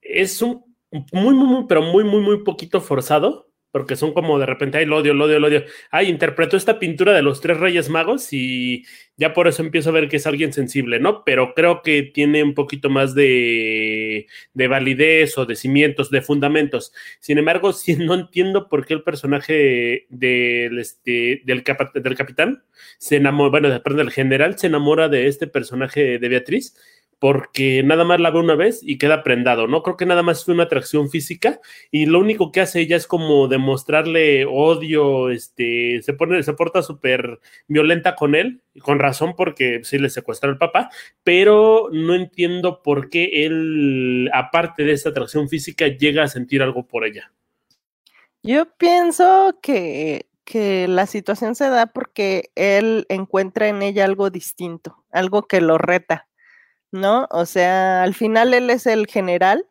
Es 0.00 0.40
un 0.40 0.64
muy, 1.12 1.34
muy, 1.34 1.46
muy, 1.46 1.66
pero 1.66 1.82
muy, 1.82 2.04
muy, 2.04 2.20
muy 2.20 2.44
poquito 2.44 2.80
forzado 2.80 3.46
porque 3.76 3.94
son 3.94 4.14
como 4.14 4.38
de 4.38 4.46
repente, 4.46 4.78
ay, 4.78 4.86
lo 4.86 4.96
odio, 4.96 5.12
lo 5.12 5.26
odio, 5.26 5.38
lo 5.38 5.48
odio. 5.48 5.64
Ay, 5.90 6.08
interpretó 6.08 6.56
esta 6.56 6.78
pintura 6.78 7.12
de 7.12 7.20
los 7.20 7.42
tres 7.42 7.58
reyes 7.58 7.90
magos 7.90 8.32
y 8.32 8.86
ya 9.18 9.34
por 9.34 9.48
eso 9.48 9.62
empiezo 9.62 9.90
a 9.90 9.92
ver 9.92 10.08
que 10.08 10.16
es 10.16 10.26
alguien 10.26 10.54
sensible, 10.54 10.98
¿no? 10.98 11.24
Pero 11.26 11.52
creo 11.52 11.82
que 11.82 12.02
tiene 12.02 12.42
un 12.42 12.54
poquito 12.54 12.88
más 12.88 13.14
de, 13.14 14.28
de 14.54 14.66
validez 14.66 15.36
o 15.36 15.44
de 15.44 15.56
cimientos, 15.56 16.10
de 16.10 16.22
fundamentos. 16.22 16.94
Sin 17.20 17.36
embargo, 17.36 17.72
sí 17.74 17.96
no 17.96 18.14
entiendo 18.14 18.70
por 18.70 18.86
qué 18.86 18.94
el 18.94 19.02
personaje 19.02 20.06
del, 20.08 20.78
este, 20.78 21.42
del, 21.44 21.62
capitán 21.62 22.64
se 22.96 23.16
enamora, 23.16 23.50
bueno, 23.50 23.68
depende 23.68 24.04
del 24.04 24.10
general, 24.10 24.58
se 24.58 24.68
enamora 24.68 25.10
de 25.10 25.26
este 25.26 25.48
personaje 25.48 26.18
de 26.18 26.28
Beatriz 26.30 26.74
porque 27.18 27.82
nada 27.82 28.04
más 28.04 28.20
la 28.20 28.30
ve 28.30 28.38
una 28.38 28.56
vez 28.56 28.80
y 28.82 28.98
queda 28.98 29.22
prendado, 29.22 29.66
¿no? 29.66 29.82
Creo 29.82 29.96
que 29.96 30.06
nada 30.06 30.22
más 30.22 30.42
es 30.42 30.48
una 30.48 30.64
atracción 30.64 31.08
física 31.08 31.60
y 31.90 32.06
lo 32.06 32.20
único 32.20 32.52
que 32.52 32.60
hace 32.60 32.80
ella 32.80 32.96
es 32.96 33.06
como 33.06 33.48
demostrarle 33.48 34.44
odio, 34.44 35.30
este, 35.30 36.02
se 36.02 36.12
pone, 36.12 36.42
se 36.42 36.52
porta 36.52 36.82
súper 36.82 37.40
violenta 37.68 38.14
con 38.16 38.34
él, 38.34 38.60
con 38.82 38.98
razón 38.98 39.34
porque 39.34 39.80
sí 39.82 39.98
le 39.98 40.10
secuestró 40.10 40.50
el 40.50 40.58
papá, 40.58 40.90
pero 41.24 41.88
no 41.90 42.14
entiendo 42.14 42.82
por 42.82 43.08
qué 43.08 43.46
él, 43.46 44.30
aparte 44.34 44.84
de 44.84 44.92
esta 44.92 45.08
atracción 45.08 45.48
física, 45.48 45.88
llega 45.88 46.22
a 46.22 46.28
sentir 46.28 46.62
algo 46.62 46.86
por 46.86 47.06
ella. 47.06 47.32
Yo 48.42 48.66
pienso 48.76 49.58
que, 49.62 50.26
que 50.44 50.86
la 50.86 51.06
situación 51.06 51.54
se 51.54 51.68
da 51.70 51.86
porque 51.86 52.50
él 52.54 53.06
encuentra 53.08 53.68
en 53.68 53.82
ella 53.82 54.04
algo 54.04 54.28
distinto, 54.28 55.02
algo 55.10 55.44
que 55.44 55.62
lo 55.62 55.78
reta 55.78 56.28
¿no? 56.92 57.26
O 57.30 57.46
sea, 57.46 58.02
al 58.02 58.14
final 58.14 58.54
él 58.54 58.70
es 58.70 58.86
el 58.86 59.06
general 59.06 59.68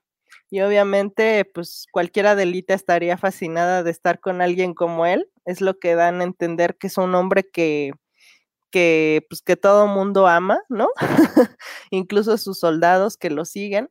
y 0.50 0.62
obviamente 0.62 1.45
pues 1.53 1.86
cualquiera 1.91 2.36
delita 2.36 2.74
estaría 2.74 3.17
fascinada 3.17 3.84
de 3.84 3.91
estar 3.91 4.19
con 4.19 4.41
alguien 4.41 4.74
como 4.74 5.05
él. 5.05 5.29
Es 5.45 5.62
lo 5.62 5.79
que 5.79 5.95
dan 5.95 6.22
a 6.22 6.24
entender 6.25 6.77
que 6.77 6.88
es 6.88 6.98
un 6.98 7.15
hombre 7.15 7.43
que, 7.51 7.93
que 8.72 9.25
pues 9.29 9.41
que 9.41 9.57
todo 9.57 9.88
mundo 9.88 10.27
ama, 10.27 10.60
¿no? 10.69 10.89
Incluso 11.91 12.38
sus 12.38 12.60
soldados 12.60 13.17
que 13.17 13.29
lo 13.29 13.45
siguen. 13.45 13.89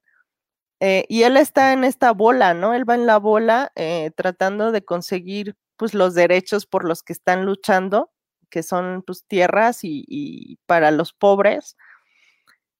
Eh, 0.81 1.07
y 1.09 1.23
él 1.25 1.37
está 1.37 1.73
en 1.73 1.85
esta 1.85 2.12
bola, 2.12 2.54
¿no? 2.54 2.75
Él 2.75 2.88
va 2.88 2.95
en 2.95 3.07
la 3.07 3.19
bola 3.19 3.73
eh, 3.76 4.11
tratando 4.16 4.73
de 4.73 4.85
conseguir 4.85 5.57
pues 5.76 5.95
los 5.95 6.14
derechos 6.14 6.66
por 6.66 6.85
los 6.85 7.02
que 7.02 7.12
están 7.14 7.47
luchando, 7.47 8.11
que 8.50 8.62
son 8.62 9.02
pues 9.07 9.25
tierras 9.26 9.81
y 9.83 10.59
para 10.66 10.90
los 10.93 11.12
pobres 11.12 11.76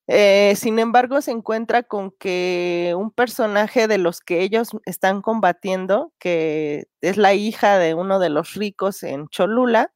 eh, 0.06 0.54
sin 0.56 0.78
embargo, 0.78 1.20
se 1.23 1.30
encuentra 1.32 1.82
con 1.82 2.11
que 2.18 2.94
un 2.96 3.11
personaje 3.11 3.88
de 3.88 3.99
los 3.99 4.20
que 4.20 4.42
ellos 4.42 4.70
están 4.87 5.23
combatiendo, 5.23 6.12
que 6.18 6.84
es 7.00 7.16
la 7.16 7.34
hija 7.34 7.78
de 7.78 7.94
uno 7.94 8.18
de 8.18 8.30
los 8.30 8.54
ricos 8.54 9.02
en 9.02 9.28
Cholula, 9.28 9.92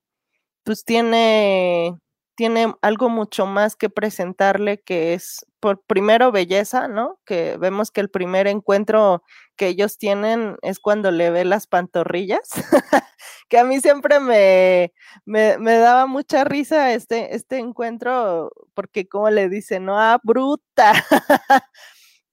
pues 0.64 0.84
tiene, 0.84 1.96
tiene 2.36 2.74
algo 2.82 3.08
mucho 3.10 3.46
más 3.46 3.76
que 3.76 3.90
presentarle, 3.90 4.80
que 4.82 5.14
es 5.14 5.46
por 5.60 5.82
primero 5.86 6.32
belleza, 6.32 6.88
¿no? 6.88 7.18
Que 7.26 7.56
vemos 7.58 7.90
que 7.90 8.00
el 8.02 8.10
primer 8.10 8.46
encuentro 8.48 9.22
que 9.56 9.68
ellos 9.68 9.98
tienen 9.98 10.56
es 10.62 10.78
cuando 10.80 11.10
le 11.10 11.30
ve 11.30 11.44
las 11.44 11.66
pantorrillas, 11.66 12.48
que 13.48 13.58
a 13.58 13.64
mí 13.64 13.80
siempre 13.80 14.20
me, 14.20 14.92
me, 15.26 15.78
daba 15.78 16.06
mucha 16.06 16.44
risa 16.44 16.92
este, 16.94 17.34
este 17.34 17.58
encuentro, 17.58 18.52
porque 18.74 19.08
como 19.08 19.30
le 19.30 19.48
dice, 19.48 19.80
no, 19.80 19.98
ah, 19.98 20.20
bruta. 20.22 20.92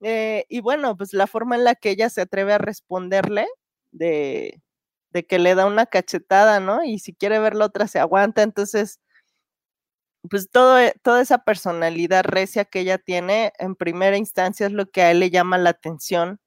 Eh, 0.01 0.45
y 0.49 0.59
bueno, 0.59 0.95
pues 0.97 1.13
la 1.13 1.25
forma 1.25 1.55
en 1.55 1.63
la 1.63 1.73
que 1.73 1.89
ella 1.89 2.09
se 2.09 2.21
atreve 2.21 2.53
a 2.53 2.57
responderle, 2.59 3.47
de, 3.91 4.61
de 5.11 5.25
que 5.25 5.39
le 5.39 5.55
da 5.55 5.65
una 5.65 5.85
cachetada, 5.87 6.59
¿no? 6.59 6.83
Y 6.83 6.99
si 6.99 7.13
quiere 7.15 7.39
ver 7.39 7.55
la 7.55 7.65
otra 7.65 7.87
se 7.87 7.99
aguanta, 7.99 8.43
entonces 8.43 8.99
pues 10.29 10.49
todo, 10.49 10.79
e, 10.79 10.93
toda 11.03 11.21
esa 11.21 11.39
personalidad 11.39 12.23
recia 12.23 12.65
que 12.65 12.81
ella 12.81 12.97
tiene, 12.97 13.53
en 13.59 13.75
primera 13.75 14.17
instancia 14.17 14.65
es 14.65 14.71
lo 14.73 14.89
que 14.89 15.01
a 15.01 15.11
él 15.11 15.19
le 15.19 15.29
llama 15.29 15.57
la 15.57 15.71
atención. 15.71 16.39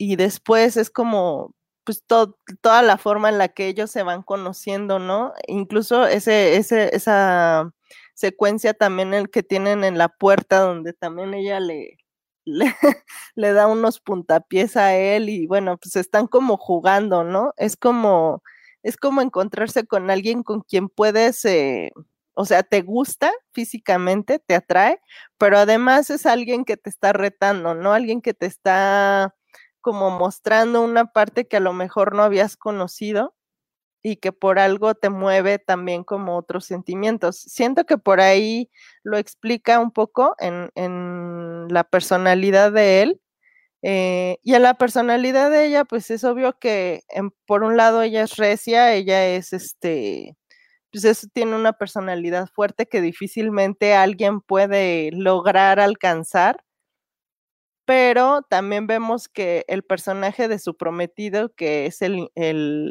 Y 0.00 0.16
después 0.16 0.76
es 0.76 0.90
como, 0.90 1.54
pues 1.88 2.04
toda 2.04 2.82
la 2.82 2.98
forma 2.98 3.30
en 3.30 3.38
la 3.38 3.48
que 3.48 3.66
ellos 3.66 3.90
se 3.90 4.02
van 4.02 4.22
conociendo, 4.22 4.98
¿no? 4.98 5.32
Incluso 5.46 6.06
ese, 6.06 6.56
ese, 6.58 6.94
esa 6.94 7.72
secuencia 8.12 8.74
también 8.74 9.14
el 9.14 9.30
que 9.30 9.42
tienen 9.42 9.84
en 9.84 9.96
la 9.96 10.10
puerta, 10.10 10.60
donde 10.60 10.92
también 10.92 11.32
ella 11.32 11.60
le, 11.60 11.96
le, 12.44 12.76
le 13.36 13.52
da 13.54 13.68
unos 13.68 14.00
puntapiés 14.00 14.76
a 14.76 14.94
él 14.96 15.30
y 15.30 15.46
bueno, 15.46 15.78
pues 15.78 15.96
están 15.96 16.26
como 16.26 16.58
jugando, 16.58 17.24
¿no? 17.24 17.54
Es 17.56 17.78
como, 17.78 18.42
es 18.82 18.98
como 18.98 19.22
encontrarse 19.22 19.86
con 19.86 20.10
alguien 20.10 20.42
con 20.42 20.60
quien 20.60 20.90
puedes... 20.90 21.42
Eh, 21.46 21.90
o 22.34 22.44
sea, 22.44 22.62
te 22.62 22.82
gusta 22.82 23.32
físicamente, 23.52 24.38
te 24.38 24.54
atrae, 24.54 25.00
pero 25.38 25.58
además 25.58 26.10
es 26.10 26.26
alguien 26.26 26.66
que 26.66 26.76
te 26.76 26.90
está 26.90 27.14
retando, 27.14 27.74
¿no? 27.74 27.94
Alguien 27.94 28.20
que 28.20 28.34
te 28.34 28.46
está 28.46 29.34
como 29.88 30.10
mostrando 30.10 30.82
una 30.82 31.06
parte 31.06 31.48
que 31.48 31.56
a 31.56 31.60
lo 31.60 31.72
mejor 31.72 32.14
no 32.14 32.22
habías 32.22 32.58
conocido 32.58 33.34
y 34.02 34.16
que 34.16 34.32
por 34.32 34.58
algo 34.58 34.94
te 34.94 35.08
mueve 35.08 35.58
también 35.58 36.04
como 36.04 36.36
otros 36.36 36.66
sentimientos. 36.66 37.38
Siento 37.38 37.86
que 37.86 37.96
por 37.96 38.20
ahí 38.20 38.70
lo 39.02 39.16
explica 39.16 39.80
un 39.80 39.90
poco 39.90 40.36
en, 40.40 41.68
la 41.70 41.84
personalidad 41.84 42.70
de 42.70 43.00
él. 43.00 43.20
Eh, 43.80 44.36
y 44.42 44.52
en 44.56 44.62
la 44.62 44.74
personalidad 44.74 45.50
de 45.50 45.64
ella, 45.64 45.86
pues 45.86 46.10
es 46.10 46.22
obvio 46.22 46.58
que 46.58 47.00
por 47.46 47.62
un 47.62 47.78
lado 47.78 48.02
ella 48.02 48.24
es 48.24 48.36
recia, 48.36 48.92
ella 48.92 49.26
es 49.26 49.54
este, 49.54 50.36
pues 50.92 51.06
eso 51.06 51.28
tiene 51.32 51.56
una 51.56 51.72
personalidad 51.72 52.46
fuerte 52.46 52.88
que 52.88 53.00
difícilmente 53.00 53.94
alguien 53.94 54.42
puede 54.42 55.12
lograr 55.12 55.80
alcanzar. 55.80 56.62
Pero 57.88 58.42
también 58.42 58.86
vemos 58.86 59.30
que 59.30 59.64
el 59.66 59.82
personaje 59.82 60.46
de 60.46 60.58
su 60.58 60.76
prometido, 60.76 61.54
que 61.54 61.86
es 61.86 62.02
el, 62.02 62.28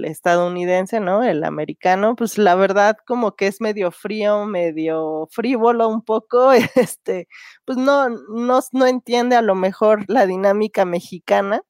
estadounidense, 0.05 0.99
¿no? 0.99 1.23
El 1.23 1.43
americano, 1.43 2.15
pues 2.15 2.39
la 2.39 2.55
verdad 2.55 2.97
como 3.05 3.35
que 3.35 3.45
es 3.45 3.61
medio 3.61 3.91
frío, 3.91 4.45
medio 4.47 5.27
frívolo 5.29 5.87
un 5.87 6.01
poco, 6.03 6.51
este, 6.75 7.27
pues 7.63 7.77
no, 7.77 8.09
no, 8.09 8.59
no 8.71 8.87
entiende 8.87 9.35
a 9.35 9.43
lo 9.43 9.53
mejor 9.53 10.03
la 10.07 10.25
dinámica 10.25 10.83
mexicana. 10.83 11.61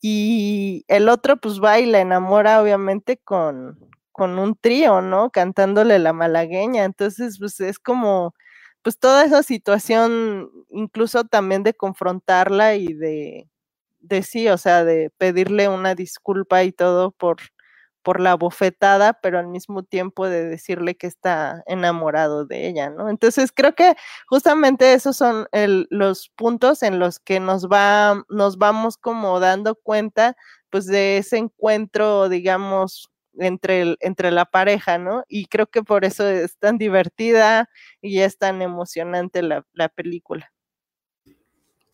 Y 0.00 0.84
el 0.88 1.08
otro 1.08 1.38
pues 1.38 1.60
va 1.60 1.80
y 1.80 1.86
la 1.86 2.00
enamora 2.00 2.62
obviamente 2.62 3.18
con, 3.18 3.80
con 4.12 4.38
un 4.38 4.56
trío, 4.56 5.00
¿no? 5.02 5.30
Cantándole 5.30 5.98
la 5.98 6.12
malagueña. 6.12 6.84
Entonces, 6.84 7.38
pues 7.40 7.58
es 7.60 7.80
como, 7.80 8.34
pues 8.82 8.98
toda 8.98 9.24
esa 9.24 9.42
situación, 9.42 10.50
incluso 10.70 11.24
también 11.24 11.62
de 11.62 11.74
confrontarla 11.74 12.74
y 12.76 12.94
de, 12.94 13.48
de 14.00 14.22
sí, 14.22 14.48
o 14.48 14.58
sea, 14.58 14.84
de 14.84 15.10
pedirle 15.18 15.68
una 15.68 15.94
disculpa 15.94 16.64
y 16.64 16.72
todo 16.72 17.10
por, 17.12 17.38
por 18.02 18.20
la 18.20 18.34
bofetada, 18.34 19.14
pero 19.14 19.38
al 19.38 19.48
mismo 19.48 19.82
tiempo 19.82 20.26
de 20.28 20.46
decirle 20.46 20.96
que 20.96 21.06
está 21.06 21.62
enamorado 21.66 22.46
de 22.46 22.68
ella, 22.68 22.90
¿no? 22.90 23.10
Entonces 23.10 23.52
creo 23.54 23.74
que 23.74 23.94
justamente 24.28 24.94
esos 24.94 25.16
son 25.16 25.46
los 25.90 26.30
puntos 26.36 26.82
en 26.82 26.98
los 26.98 27.18
que 27.20 27.40
nos 27.40 27.68
va, 27.68 28.24
nos 28.30 28.56
vamos 28.58 28.96
como 28.96 29.38
dando 29.40 29.74
cuenta, 29.76 30.36
pues 30.70 30.86
de 30.86 31.18
ese 31.18 31.36
encuentro, 31.38 32.28
digamos, 32.30 33.09
entre, 33.38 33.96
entre 34.00 34.30
la 34.30 34.44
pareja, 34.46 34.98
¿no? 34.98 35.24
Y 35.28 35.46
creo 35.46 35.66
que 35.66 35.82
por 35.82 36.04
eso 36.04 36.28
es 36.28 36.56
tan 36.58 36.78
divertida 36.78 37.68
y 38.00 38.20
es 38.20 38.38
tan 38.38 38.62
emocionante 38.62 39.42
la, 39.42 39.64
la 39.72 39.88
película. 39.88 40.52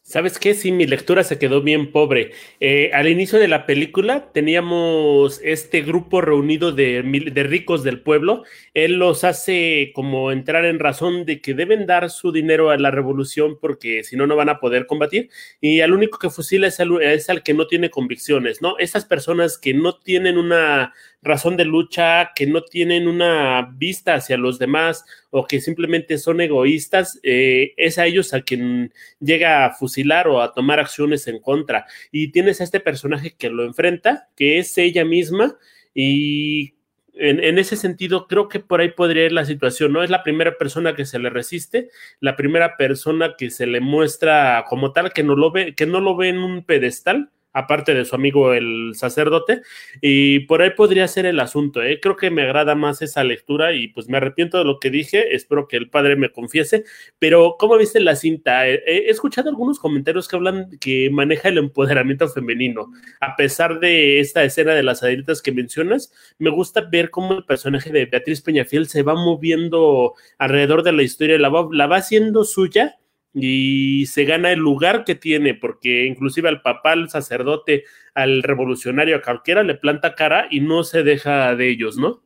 ¿Sabes 0.09 0.39
qué? 0.39 0.55
Sí, 0.55 0.71
mi 0.71 0.87
lectura 0.87 1.25
se 1.25 1.37
quedó 1.37 1.63
bien 1.63 1.91
pobre. 1.91 2.31
Eh, 2.61 2.93
al 2.95 3.09
inicio 3.09 3.41
de 3.41 3.49
la 3.49 3.67
película 3.67 4.31
teníamos 4.33 5.41
este 5.43 5.81
grupo 5.83 6.21
reunido 6.21 6.71
de, 6.71 7.03
ricos 7.49 7.83
del 7.83 8.03
pueblo. 8.03 8.45
Él 8.73 9.01
los 9.01 9.25
hace 9.25 9.91
como 9.97 10.31
entrar 10.31 10.65
en 10.65 10.79
razón 10.79 11.25
de 11.25 11.41
que 11.41 11.55
deben 11.55 11.87
dar 11.87 12.09
su 12.09 12.31
dinero 12.31 12.71
a 12.71 12.79
la 12.79 12.93
revolución 12.93 13.59
porque 13.61 14.05
si 14.05 14.15
no, 14.15 14.29
no 14.29 14.37
van 14.37 14.49
a 14.49 14.61
poder 14.61 14.87
combatir. 14.87 15.29
Y 15.61 15.81
al 15.81 15.93
único 15.93 16.21
que 16.21 16.31
fusila 16.31 16.69
es 16.69 16.79
al, 16.79 17.03
es 17.03 17.29
al 17.29 17.43
que 17.43 17.55
no 17.55 17.67
tiene 17.67 17.91
convicciones, 17.91 18.63
¿no? 18.63 18.79
Esas 18.79 19.07
personas 19.07 19.59
que 19.59 19.75
no 19.75 19.99
tienen 19.99 20.39
una 20.39 20.95
razón 21.21 21.57
de 21.57 21.65
lucha, 21.65 22.31
que 22.37 22.47
no 22.47 22.63
tienen 22.63 23.09
una 23.09 23.75
vista 23.75 24.15
hacia 24.15 24.37
los 24.37 24.61
demás 24.61 25.05
o 25.39 25.47
que 25.47 25.61
simplemente 25.61 26.17
son 26.17 26.41
egoístas, 26.41 27.21
eh, 27.23 27.75
es 27.77 27.99
a 27.99 28.07
ellos 28.07 28.33
a 28.33 28.41
quien 28.41 28.95
llega 29.21 29.67
a 29.67 29.75
fusilar 29.75 30.29
o 30.29 30.41
a 30.41 30.55
tomar 30.55 30.81
acciones 30.81 31.27
en 31.27 31.41
contra. 31.41 31.85
Y 32.11 32.33
tienes 32.33 32.61
a 32.61 32.65
este 32.65 32.81
personaje 32.81 33.35
que 33.37 33.51
lo 33.51 33.65
enfrenta, 33.67 34.31
que 34.35 34.59
es 34.59 34.79
ella 34.79 35.05
misma, 35.05 35.59
y 35.95 36.75
en, 37.19 37.59
ese 37.59 37.77
sentido, 37.77 38.27
creo 38.29 38.49
que 38.49 38.61
por 38.61 38.81
ahí 38.81 38.91
podría 38.93 39.27
ir 39.27 39.33
la 39.33 39.45
situación, 39.45 39.93
¿no? 39.93 40.03
Es 40.03 40.09
la 40.09 40.23
primera 40.23 40.57
persona 40.57 40.95
que 40.95 41.05
se 41.05 41.19
le 41.19 41.29
resiste, 41.29 41.91
la 42.21 42.35
primera 42.37 42.79
persona 42.79 43.35
que 43.37 43.51
se 43.51 43.67
le 43.67 43.81
muestra 43.81 44.65
como 44.69 44.93
tal, 44.93 45.13
que 45.13 45.23
no 45.23 45.37
lo 45.37 45.51
ve, 45.51 45.75
que 45.75 45.87
no 45.87 46.01
lo 46.01 46.17
ve 46.17 46.29
en 46.29 46.39
un 46.39 46.65
pedestal, 46.65 47.31
aparte 47.57 47.95
de 47.95 48.05
su 48.05 48.15
amigo 48.15 48.53
el 48.53 48.93
sacerdote, 48.95 49.63
y 50.03 50.41
por 50.41 50.61
ahí 50.61 50.71
podría 50.71 51.09
ser 51.09 51.25
el 51.25 51.41
asunto, 51.41 51.83
¿eh? 51.83 52.01
creo 52.03 52.15
que 52.15 52.31
me 52.31 52.43
agrada 52.43 52.75
más 52.75 53.01
esa 53.01 53.25
lectura 53.25 53.73
y 53.73 53.89
pues 53.89 54.09
me 54.09 54.19
arrepiento 54.19 54.59
de 54.59 54.65
lo 54.65 54.79
que 54.79 54.91
dije, 54.91 55.35
espero 55.35 55.67
que 55.67 55.79
el 55.79 55.89
padre 55.89 56.17
me 56.17 56.31
confiese, 56.31 56.85
pero 57.19 57.57
¿cómo 57.59 57.79
viste 57.79 57.99
la 58.01 58.15
cinta? 58.15 58.69
He 58.69 59.09
escuchado 59.09 59.49
algunos 59.49 59.79
comentarios 59.79 60.29
que 60.29 60.37
hablan 60.37 60.69
que 60.79 61.09
maneja 61.11 61.49
el 61.49 61.57
empoderamiento 61.57 62.29
femenino, 62.29 62.93
a 63.21 63.37
pesar 63.37 63.81
de 63.81 64.21
esta 64.21 64.45
escena 64.45 64.75
de 64.75 64.83
las 64.83 65.03
adelitas 65.03 65.41
que 65.41 65.53
mencionas, 65.53 66.13
me 66.39 66.51
gusta 66.51 66.83
ver 66.83 67.09
cómo 67.09 67.39
el 67.39 67.45
personaje 67.45 67.91
de 67.91 68.05
Beatriz 68.05 68.43
Peñafiel 68.43 68.87
se 68.87 69.03
va 69.03 69.15
moviendo 69.15 70.13
alrededor 70.37 70.83
de 70.83 70.93
la 70.93 71.03
historia, 71.03 71.39
la 71.39 71.51
la 71.73 71.87
va 71.87 71.97
haciendo 71.97 72.45
suya, 72.45 72.99
y 73.39 74.07
se 74.07 74.25
gana 74.25 74.51
el 74.51 74.61
lugar 74.61 75.05
que 75.05 75.15
tiene, 75.15 75.53
porque 75.53 76.07
inclusive 76.07 76.49
al 76.49 76.63
papá, 76.63 76.93
al 76.93 77.11
sacerdote, 77.11 77.85
al 78.15 78.43
revolucionario, 78.43 79.17
a 79.17 79.23
cualquiera 79.23 79.63
le 79.63 79.75
planta 79.75 80.15
cara 80.15 80.47
y 80.51 80.61
no 80.61 80.85
se 80.85 81.03
deja 81.03 81.55
de 81.55 81.69
ellos, 81.69 81.99
¿no? 81.99 82.23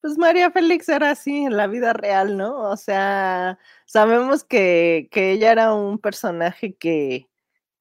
Pues 0.00 0.16
María 0.16 0.50
Félix 0.50 0.88
era 0.88 1.10
así 1.10 1.44
en 1.44 1.56
la 1.58 1.66
vida 1.66 1.92
real, 1.92 2.38
¿no? 2.38 2.70
O 2.70 2.78
sea, 2.78 3.58
sabemos 3.84 4.42
que, 4.42 5.10
ella 5.12 5.52
era 5.52 5.74
un 5.74 5.98
personaje 5.98 6.74
que, 6.74 7.28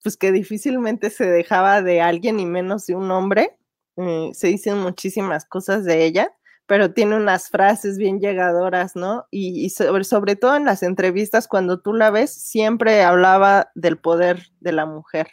pues 0.04 0.18
que 0.18 0.34
difícilmente 0.34 1.12
se 1.12 1.26
dejaba 1.26 1.82
de 1.82 2.02
alguien 2.02 2.42
y 2.42 2.46
menos 2.46 2.86
de 2.86 2.96
un 2.96 3.12
hombre. 3.12 3.56
Eh, 3.96 4.32
se 4.34 4.48
dicen 4.48 4.80
muchísimas 4.80 5.46
cosas 5.46 5.86
de 5.86 6.04
ella 6.04 6.34
pero 6.68 6.94
tiene 6.94 7.16
unas 7.16 7.50
frases 7.50 7.98
bien 7.98 8.20
llegadoras, 8.20 8.96
¿no? 8.96 9.26
Y, 9.32 9.70
sobre, 9.70 10.04
sobre 10.04 10.36
todo 10.36 10.56
en 10.56 10.66
las 10.66 10.84
entrevistas, 10.84 11.48
cuando 11.48 11.82
tú 11.82 11.94
la 11.94 12.10
ves, 12.10 12.34
siempre 12.34 13.04
hablaba 13.04 13.72
del 13.76 13.98
poder 13.98 14.48
de 14.60 14.72
la 14.72 14.86
mujer. 14.86 15.30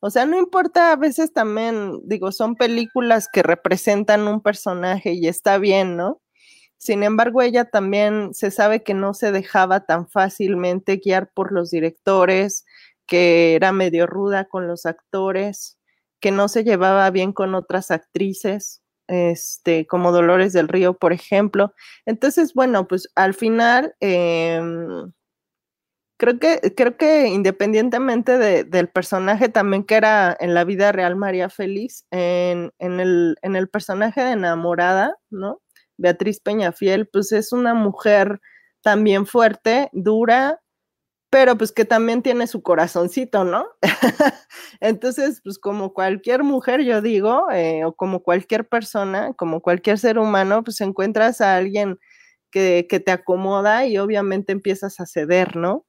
O 0.00 0.10
sea, 0.10 0.26
no 0.26 0.38
importa, 0.38 0.92
a 0.92 0.96
veces 0.96 1.32
también, 1.32 2.00
digo, 2.04 2.32
son 2.32 2.56
películas 2.56 3.28
que 3.32 3.42
representan 3.42 4.28
un 4.28 4.42
personaje 4.42 5.12
y 5.14 5.28
está 5.28 5.58
bien, 5.58 5.96
¿no? 5.96 6.20
Sin 6.76 7.02
embargo, 7.04 7.40
ella 7.42 7.64
también 7.66 8.34
se 8.34 8.50
sabe 8.50 8.82
que 8.82 8.94
no 8.94 9.14
se 9.14 9.32
dejaba 9.32 9.86
tan 9.86 10.08
fácilmente 10.08 11.00
guiar 11.02 11.30
por 11.32 11.52
los 11.52 11.70
directores, 11.70 12.66
que 13.06 13.54
era 13.54 13.72
medio 13.72 14.06
ruda 14.06 14.46
con 14.46 14.68
los 14.68 14.86
actores, 14.86 15.78
que 16.20 16.32
no 16.32 16.48
se 16.48 16.64
llevaba 16.64 17.10
bien 17.10 17.32
con 17.32 17.54
otras 17.54 17.90
actrices 17.90 18.83
este, 19.08 19.86
como 19.86 20.12
Dolores 20.12 20.52
del 20.52 20.68
Río, 20.68 20.94
por 20.94 21.12
ejemplo. 21.12 21.74
Entonces, 22.06 22.54
bueno, 22.54 22.86
pues 22.88 23.08
al 23.14 23.34
final, 23.34 23.94
em, 24.00 25.12
creo, 26.18 26.38
que, 26.38 26.74
creo 26.76 26.96
que 26.96 27.28
independientemente 27.28 28.38
del 28.64 28.88
personaje 28.88 29.48
también 29.48 29.84
que 29.84 29.96
era 29.96 30.36
en 30.40 30.54
la 30.54 30.64
vida 30.64 30.92
real 30.92 31.16
María 31.16 31.50
Félix, 31.50 32.06
en, 32.10 32.72
en, 32.78 33.00
el, 33.00 33.36
en 33.42 33.56
el 33.56 33.68
personaje 33.68 34.22
de 34.22 34.32
enamorada, 34.32 35.16
¿no? 35.30 35.60
Beatriz 35.96 36.40
Peñafiel, 36.40 37.08
pues 37.08 37.32
es 37.32 37.52
una 37.52 37.74
mujer 37.74 38.40
también 38.82 39.26
fuerte, 39.26 39.90
dura, 39.92 40.60
pero 41.34 41.58
pues 41.58 41.72
que 41.72 41.84
también 41.84 42.22
tiene 42.22 42.46
su 42.46 42.62
corazoncito, 42.62 43.42
¿no? 43.42 43.66
Entonces, 44.80 45.40
pues 45.42 45.58
como 45.58 45.92
cualquier 45.92 46.44
mujer, 46.44 46.82
yo 46.84 47.02
digo, 47.02 47.50
eh, 47.50 47.84
o 47.84 47.92
como 47.92 48.22
cualquier 48.22 48.68
persona, 48.68 49.32
como 49.34 49.60
cualquier 49.60 49.98
ser 49.98 50.20
humano, 50.20 50.62
pues 50.62 50.80
encuentras 50.80 51.40
a 51.40 51.56
alguien 51.56 51.98
que, 52.52 52.86
te 53.04 53.10
acomoda 53.10 53.84
y 53.84 53.98
obviamente 53.98 54.52
empiezas 54.52 55.00
a 55.00 55.06
ceder, 55.06 55.56
¿no? 55.56 55.84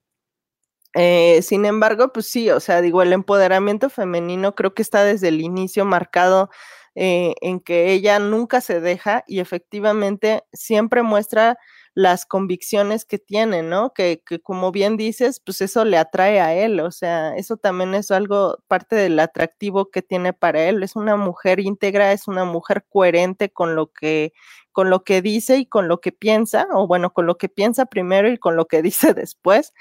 Eh, 0.96 1.44
sin 1.44 1.66
embargo, 1.66 2.12
pues 2.12 2.26
sí, 2.26 2.50
o 2.50 2.60
sea, 2.60 2.82
digo, 2.82 3.04
el 3.04 3.14
empoderamiento 3.14 3.92
femenino 3.92 4.56
creo 4.56 4.74
que 4.74 4.82
está 4.82 5.04
desde 5.04 5.28
el 5.28 5.42
inicio 5.42 5.86
marcado 5.86 6.50
eh, 6.96 7.36
en 7.42 7.60
que 7.60 7.92
ella 7.92 8.18
nunca 8.18 8.62
se 8.62 8.82
deja 8.82 9.24
y 9.28 9.42
efectivamente 9.42 10.44
siempre 10.54 11.04
muestra 11.04 11.60
las 11.96 12.26
convicciones 12.26 13.06
que 13.06 13.18
tiene, 13.20 13.64
¿no? 13.64 13.94
Que, 13.94 14.22
que, 14.26 14.42
como 14.42 14.72
bien 14.74 14.98
dices, 14.98 15.40
pues 15.40 15.62
eso 15.62 15.86
le 15.86 15.98
atrae 15.98 16.42
a 16.42 16.54
él, 16.54 16.82
o 16.82 16.92
sea, 16.92 17.36
eso 17.38 17.56
también 17.56 17.96
es 17.96 18.12
algo, 18.12 18.58
parte 18.68 18.98
del 18.98 19.18
atractivo 19.18 19.90
que 19.90 20.02
tiene 20.02 20.34
para 20.34 20.66
él. 20.68 20.84
Es 20.84 20.98
una 20.98 21.16
mujer 21.16 21.62
íntegra, 21.62 22.12
es 22.12 22.28
una 22.28 22.44
mujer 22.44 22.86
coherente 22.90 23.50
con 23.50 23.76
lo 23.76 23.88
que, 23.94 24.34
con 24.74 24.90
lo 24.90 25.06
que 25.06 25.22
dice 25.22 25.58
y 25.58 25.66
con 25.66 25.88
lo 25.88 26.02
que 26.02 26.12
piensa, 26.12 26.68
o 26.74 26.86
bueno, 26.86 27.14
con 27.14 27.28
lo 27.28 27.38
que 27.38 27.48
piensa 27.50 27.86
primero 27.86 28.30
y 28.30 28.38
con 28.38 28.58
lo 28.58 28.68
que 28.68 28.82
dice 28.84 29.14
después, 29.14 29.74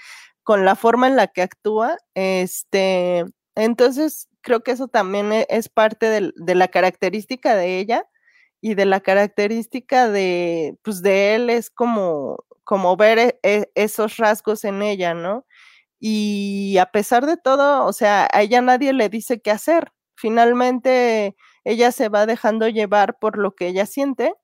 con 0.44 0.64
la 0.64 0.76
forma 0.76 1.08
en 1.08 1.16
la 1.16 1.26
que 1.28 1.42
actúa, 1.42 1.98
este, 2.14 3.24
entonces 3.56 4.28
creo 4.40 4.62
que 4.62 4.72
eso 4.72 4.88
también 4.88 5.32
e, 5.32 5.46
es 5.50 5.68
parte 5.68 6.06
de, 6.08 6.32
de 6.36 6.54
la 6.54 6.68
característica 6.68 7.56
de 7.56 7.78
ella 7.78 8.06
y 8.64 8.74
de 8.76 8.86
la 8.86 9.00
característica 9.00 10.08
de, 10.08 10.78
pues 10.82 11.02
de 11.02 11.34
él 11.34 11.50
es 11.50 11.68
como, 11.68 12.38
como 12.64 12.96
ver 12.96 13.18
e, 13.18 13.38
e, 13.42 13.70
esos 13.74 14.16
rasgos 14.16 14.64
en 14.64 14.80
ella, 14.80 15.12
¿no? 15.12 15.44
Y 16.00 16.78
a 16.78 16.86
pesar 16.86 17.26
de 17.26 17.36
todo, 17.36 17.84
o 17.84 17.92
sea, 17.92 18.26
a 18.32 18.40
ella 18.40 18.62
nadie 18.62 18.94
le 18.94 19.10
dice 19.10 19.42
qué 19.42 19.50
hacer. 19.50 19.92
Finalmente, 20.16 21.36
ella 21.64 21.92
se 21.92 22.08
va 22.08 22.24
dejando 22.24 22.66
llevar 22.68 23.18
por 23.18 23.36
lo 23.38 23.54
que 23.54 23.66
ella 23.68 23.84
siente 23.84 24.34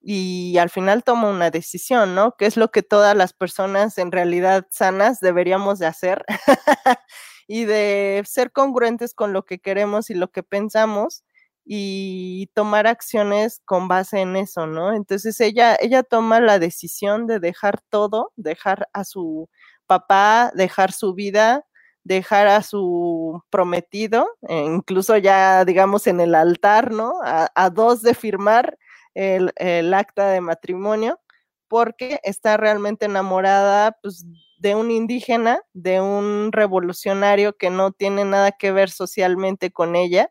y 0.00 0.56
al 0.58 0.70
final 0.70 1.02
toma 1.02 1.28
una 1.30 1.50
decisión, 1.50 2.14
¿no? 2.14 2.36
Que 2.36 2.46
es 2.46 2.56
lo 2.56 2.70
que 2.70 2.84
todas 2.84 3.16
las 3.16 3.32
personas 3.32 3.98
en 3.98 4.12
realidad 4.12 4.68
sanas 4.70 5.18
deberíamos 5.18 5.80
de 5.80 5.86
hacer 5.86 6.24
y 7.48 7.64
de 7.64 8.22
ser 8.24 8.52
congruentes 8.52 9.14
con 9.14 9.32
lo 9.32 9.44
que 9.44 9.58
queremos 9.58 10.10
y 10.10 10.14
lo 10.14 10.30
que 10.30 10.44
pensamos 10.44 11.24
y 11.64 12.48
tomar 12.54 12.86
acciones 12.86 13.60
con 13.64 13.88
base 13.88 14.20
en 14.20 14.36
eso, 14.36 14.66
¿no? 14.66 14.92
Entonces 14.94 15.40
ella, 15.40 15.76
ella 15.80 16.02
toma 16.02 16.40
la 16.40 16.58
decisión 16.58 17.26
de 17.26 17.40
dejar 17.40 17.80
todo, 17.88 18.32
dejar 18.36 18.88
a 18.92 19.04
su 19.04 19.48
papá, 19.86 20.52
dejar 20.54 20.92
su 20.92 21.14
vida, 21.14 21.64
dejar 22.04 22.48
a 22.48 22.62
su 22.62 23.42
prometido, 23.50 24.28
e 24.48 24.58
incluso 24.64 25.16
ya 25.16 25.64
digamos 25.64 26.06
en 26.06 26.20
el 26.20 26.34
altar, 26.34 26.92
¿no? 26.92 27.14
A, 27.24 27.70
dos 27.70 28.02
de 28.02 28.14
firmar 28.14 28.78
el, 29.14 29.52
el, 29.56 29.94
acta 29.94 30.28
de 30.30 30.40
matrimonio, 30.42 31.20
porque 31.68 32.20
está 32.24 32.56
realmente 32.58 33.06
enamorada 33.06 33.96
pues, 34.02 34.26
de 34.58 34.74
un 34.74 34.90
indígena, 34.90 35.60
de 35.72 36.00
un 36.00 36.52
revolucionario 36.52 37.56
que 37.56 37.70
no 37.70 37.92
tiene 37.92 38.24
nada 38.24 38.52
que 38.52 38.72
ver 38.72 38.90
socialmente 38.90 39.70
con 39.72 39.96
ella 39.96 40.30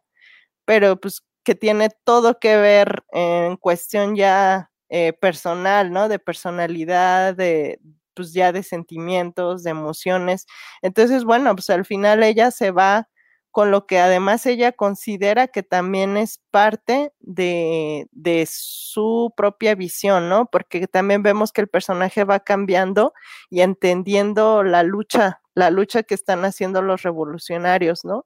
pero 0.66 1.00
pues 1.00 1.24
que 1.44 1.56
tiene 1.56 1.90
todo 2.04 2.40
que 2.40 2.58
ver 2.58 3.04
en 3.12 3.58
cuestión 3.58 4.16
ya 4.16 4.72
eh, 4.90 5.14
personal, 5.14 5.92
¿no? 5.92 6.08
De 6.10 6.20
personalidad, 6.20 7.36
de 7.36 7.80
pues 8.16 8.34
ya 8.34 8.52
de 8.52 8.64
sentimientos, 8.64 9.64
de 9.64 9.72
emociones. 9.72 10.46
Entonces, 10.82 11.24
bueno, 11.24 11.56
pues 11.56 11.70
al 11.70 11.86
final 11.86 12.24
ella 12.24 12.52
se 12.52 12.72
va 12.72 13.10
con 13.52 13.70
lo 13.72 13.86
que 13.86 14.00
además 14.00 14.46
ella 14.48 14.72
considera 14.72 15.48
que 15.48 15.62
también 15.64 16.18
es 16.18 16.42
parte 16.52 17.14
de, 17.20 18.08
de, 18.12 18.48
su 18.50 19.32
propia 19.38 19.76
visión, 19.76 20.28
¿no? 20.28 20.48
Porque 20.48 20.88
también 20.88 21.22
vemos 21.22 21.52
que 21.52 21.62
el 21.62 21.68
personaje 21.68 22.24
va 22.24 22.40
cambiando 22.40 23.14
y 23.52 23.62
entendiendo 23.62 24.64
la 24.64 24.82
lucha, 24.84 25.42
la 25.54 25.70
lucha 25.70 26.02
que 26.04 26.16
están 26.16 26.46
haciendo 26.46 26.82
los 26.82 27.04
revolucionarios, 27.04 28.04
¿no? 28.06 28.26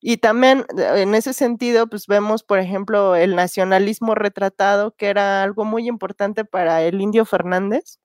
Y 0.00 0.18
también 0.18 0.64
en 0.76 1.14
ese 1.14 1.32
sentido, 1.32 1.88
pues 1.88 2.06
vemos, 2.06 2.44
por 2.44 2.60
ejemplo, 2.60 3.16
el 3.16 3.34
nacionalismo 3.36 4.14
retratado, 4.14 4.94
que 4.96 5.06
era 5.08 5.42
algo 5.42 5.64
muy 5.64 5.88
importante 5.88 6.44
para 6.44 6.82
el 6.82 7.00
indio 7.00 7.24
Fernández. 7.24 7.98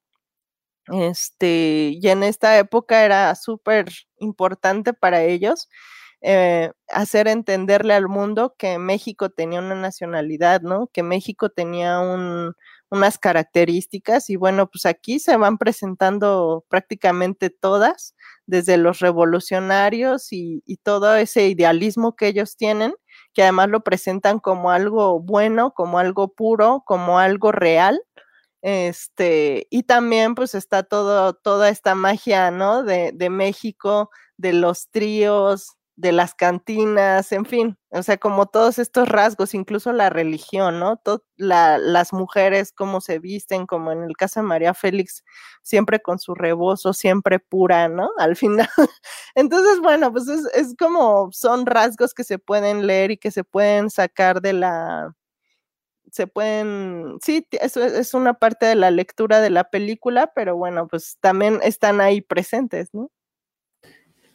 Este, 0.87 1.91
y 2.01 2.09
en 2.09 2.23
esta 2.23 2.57
época 2.57 3.05
era 3.05 3.33
súper 3.35 3.87
importante 4.19 4.93
para 4.93 5.23
ellos 5.23 5.69
eh, 6.21 6.71
hacer 6.89 7.27
entenderle 7.27 7.93
al 7.93 8.07
mundo 8.09 8.55
que 8.57 8.79
México 8.79 9.29
tenía 9.29 9.59
una 9.59 9.75
nacionalidad, 9.75 10.61
¿no? 10.61 10.87
Que 10.87 11.03
México 11.03 11.49
tenía 11.49 11.99
un, 11.99 12.53
unas 12.93 13.17
características 13.17 14.29
y 14.29 14.35
bueno, 14.35 14.69
pues 14.69 14.85
aquí 14.85 15.19
se 15.19 15.35
van 15.35 15.57
presentando 15.57 16.63
prácticamente 16.69 17.49
todas, 17.49 18.15
desde 18.45 18.77
los 18.77 18.99
revolucionarios 18.99 20.27
y, 20.31 20.61
todo 20.83 21.15
ese 21.15 21.47
idealismo 21.47 22.15
que 22.15 22.27
ellos 22.27 22.55
tienen, 22.55 22.93
que 23.33 23.41
además 23.41 23.69
lo 23.69 23.83
presentan 23.83 24.39
como 24.39 24.69
algo 24.69 25.19
bueno, 25.19 25.73
como 25.73 25.97
algo 25.97 26.33
puro, 26.33 26.83
como 26.85 27.19
algo 27.19 27.51
real. 27.51 28.01
Este, 28.61 29.67
y 29.69 29.83
también 29.83 30.35
pues 30.35 30.55
está 30.55 30.83
todo, 30.83 31.33
toda 31.33 31.69
esta 31.69 31.95
magia, 31.95 32.51
¿no? 32.51 32.83
De, 32.83 33.11
de 33.13 33.29
México, 33.29 34.09
de 34.37 34.53
los 34.53 34.89
tríos, 34.91 35.77
de 35.95 36.11
las 36.11 36.33
cantinas, 36.35 37.31
en 37.31 37.45
fin, 37.45 37.77
o 37.91 38.01
sea, 38.03 38.17
como 38.17 38.47
todos 38.47 38.79
estos 38.79 39.07
rasgos, 39.07 39.53
incluso 39.53 39.93
la 39.93 40.09
religión, 40.09 40.79
¿no? 40.79 40.99
la, 41.37 41.77
las 41.77 42.13
mujeres, 42.13 42.71
cómo 42.71 42.99
se 43.01 43.19
visten, 43.19 43.67
como 43.67 43.91
en 43.91 44.03
el 44.03 44.17
caso 44.17 44.39
de 44.41 44.47
María 44.47 44.73
Félix, 44.73 45.23
siempre 45.61 46.01
con 46.01 46.17
su 46.19 46.33
rebozo, 46.35 46.93
siempre 46.93 47.39
pura, 47.39 47.89
¿no? 47.89 48.09
Al 48.17 48.35
final. 48.35 48.69
Entonces, 49.35 49.79
bueno, 49.81 50.11
pues 50.11 50.27
es, 50.27 50.45
es 50.55 50.75
como, 50.77 51.29
son 51.31 51.65
rasgos 51.67 52.13
que 52.13 52.23
se 52.23 52.39
pueden 52.39 52.87
leer 52.87 53.11
y 53.11 53.17
que 53.17 53.31
se 53.31 53.43
pueden 53.43 53.89
sacar 53.91 54.41
de 54.41 54.53
la, 54.53 55.13
se 56.11 56.27
pueden, 56.27 57.17
sí, 57.23 57.47
eso 57.51 57.83
es 57.83 58.13
una 58.13 58.35
parte 58.35 58.65
de 58.67 58.75
la 58.75 58.91
lectura 58.91 59.41
de 59.41 59.49
la 59.49 59.65
película, 59.65 60.31
pero 60.35 60.55
bueno, 60.55 60.87
pues 60.87 61.17
también 61.21 61.59
están 61.63 62.01
ahí 62.01 62.21
presentes, 62.21 62.89
¿no? 62.93 63.09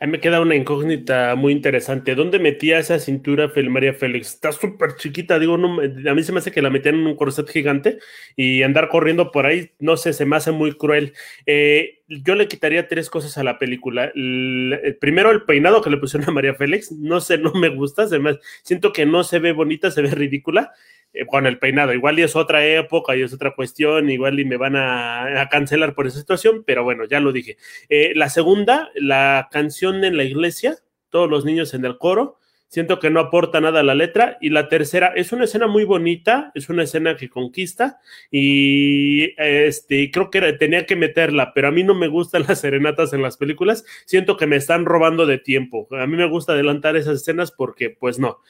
A 0.00 0.06
mí 0.06 0.12
me 0.12 0.20
queda 0.20 0.40
una 0.40 0.54
incógnita 0.54 1.34
muy 1.34 1.52
interesante. 1.52 2.14
¿Dónde 2.14 2.38
metía 2.38 2.78
esa 2.78 3.00
cintura 3.00 3.52
María 3.68 3.92
Félix? 3.94 4.34
Está 4.34 4.52
súper 4.52 4.94
chiquita, 4.96 5.40
digo, 5.40 5.58
no, 5.58 5.80
a 5.80 6.14
mí 6.14 6.22
se 6.22 6.30
me 6.30 6.38
hace 6.38 6.52
que 6.52 6.62
la 6.62 6.70
metían 6.70 6.94
en 6.94 7.06
un 7.06 7.16
corset 7.16 7.48
gigante 7.48 7.98
y 8.36 8.62
andar 8.62 8.90
corriendo 8.90 9.32
por 9.32 9.46
ahí, 9.46 9.72
no 9.80 9.96
sé, 9.96 10.12
se 10.12 10.24
me 10.24 10.36
hace 10.36 10.52
muy 10.52 10.72
cruel. 10.74 11.14
Eh, 11.46 11.98
yo 12.06 12.36
le 12.36 12.46
quitaría 12.46 12.86
tres 12.86 13.10
cosas 13.10 13.38
a 13.38 13.44
la 13.44 13.58
película. 13.58 14.12
El, 14.14 14.96
primero, 15.00 15.32
el 15.32 15.42
peinado 15.42 15.82
que 15.82 15.90
le 15.90 15.96
pusieron 15.96 16.28
a 16.28 16.32
María 16.32 16.54
Félix, 16.54 16.92
no 16.92 17.20
sé, 17.20 17.38
no 17.38 17.52
me 17.54 17.68
gusta, 17.68 18.06
se 18.06 18.20
me, 18.20 18.38
siento 18.62 18.92
que 18.92 19.04
no 19.04 19.24
se 19.24 19.40
ve 19.40 19.50
bonita, 19.50 19.90
se 19.90 20.02
ve 20.02 20.10
ridícula. 20.10 20.72
Eh, 21.14 21.26
con 21.26 21.46
el 21.46 21.58
peinado. 21.58 21.94
Igual 21.94 22.18
y 22.18 22.22
es 22.22 22.36
otra 22.36 22.64
época 22.66 23.16
y 23.16 23.22
es 23.22 23.32
otra 23.32 23.54
cuestión, 23.54 24.10
igual 24.10 24.38
y 24.38 24.44
me 24.44 24.56
van 24.56 24.76
a, 24.76 25.48
cancelar 25.50 25.94
por 25.94 26.06
esa 26.06 26.18
situación, 26.18 26.64
pero 26.66 26.84
bueno, 26.84 27.04
ya 27.06 27.20
lo 27.20 27.32
dije. 27.32 27.56
Eh, 27.88 28.12
la 28.14 28.28
segunda, 28.28 28.90
la 28.94 29.48
canción 29.50 30.04
en 30.04 30.16
la 30.16 30.24
iglesia, 30.24 30.76
todos 31.08 31.30
los 31.30 31.44
niños 31.44 31.72
en 31.72 31.84
el 31.86 31.96
coro, 31.96 32.38
siento 32.68 32.98
que 32.98 33.08
no 33.08 33.20
aporta 33.20 33.60
nada 33.60 33.80
a 33.80 33.82
la 33.82 33.94
letra. 33.94 34.36
Y 34.40 34.50
la 34.50 34.68
tercera, 34.68 35.12
es 35.16 35.32
una 35.32 35.44
escena 35.44 35.66
muy 35.66 35.84
bonita, 35.84 36.52
es 36.54 36.68
una 36.68 36.82
escena 36.82 37.16
que 37.16 37.30
conquista 37.30 38.00
y 38.30 39.34
este, 39.38 40.10
creo 40.10 40.30
que 40.30 40.52
tenía 40.54 40.84
que 40.84 40.96
meterla, 40.96 41.52
pero 41.54 41.68
a 41.68 41.72
mí 41.72 41.84
no 41.84 41.94
me 41.94 42.08
gustan 42.08 42.44
las 42.48 42.60
serenatas 42.60 43.14
en 43.14 43.22
las 43.22 43.38
películas, 43.38 43.84
siento 44.04 44.36
que 44.36 44.46
me 44.46 44.56
están 44.56 44.84
robando 44.84 45.24
de 45.24 45.38
tiempo. 45.38 45.88
A 45.92 46.06
mí 46.06 46.16
me 46.16 46.28
gusta 46.28 46.52
adelantar 46.52 46.96
esas 46.96 47.22
escenas 47.22 47.50
porque 47.50 47.90
pues 47.90 48.18
no. 48.18 48.40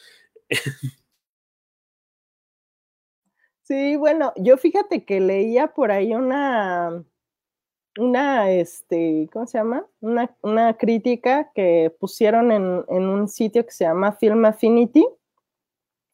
Sí, 3.68 3.96
bueno, 3.96 4.33
yo 4.37 4.57
fíjate 4.57 5.04
que 5.04 5.20
leía 5.20 5.66
por 5.74 5.92
ahí 5.92 6.14
una, 6.14 7.04
una, 7.98 8.50
este, 8.50 9.28
¿cómo 9.31 9.46
se 9.46 9.59
llama? 9.59 9.87
Una, 10.00 10.35
una 10.40 10.78
crítica 10.78 11.52
que 11.54 11.94
pusieron 12.00 12.50
en, 12.50 12.87
en, 12.88 13.02
un 13.11 13.28
sitio 13.28 13.66
que 13.66 13.72
se 13.72 13.85
llama 13.85 14.12
Film 14.12 14.46
Affinity, 14.46 15.07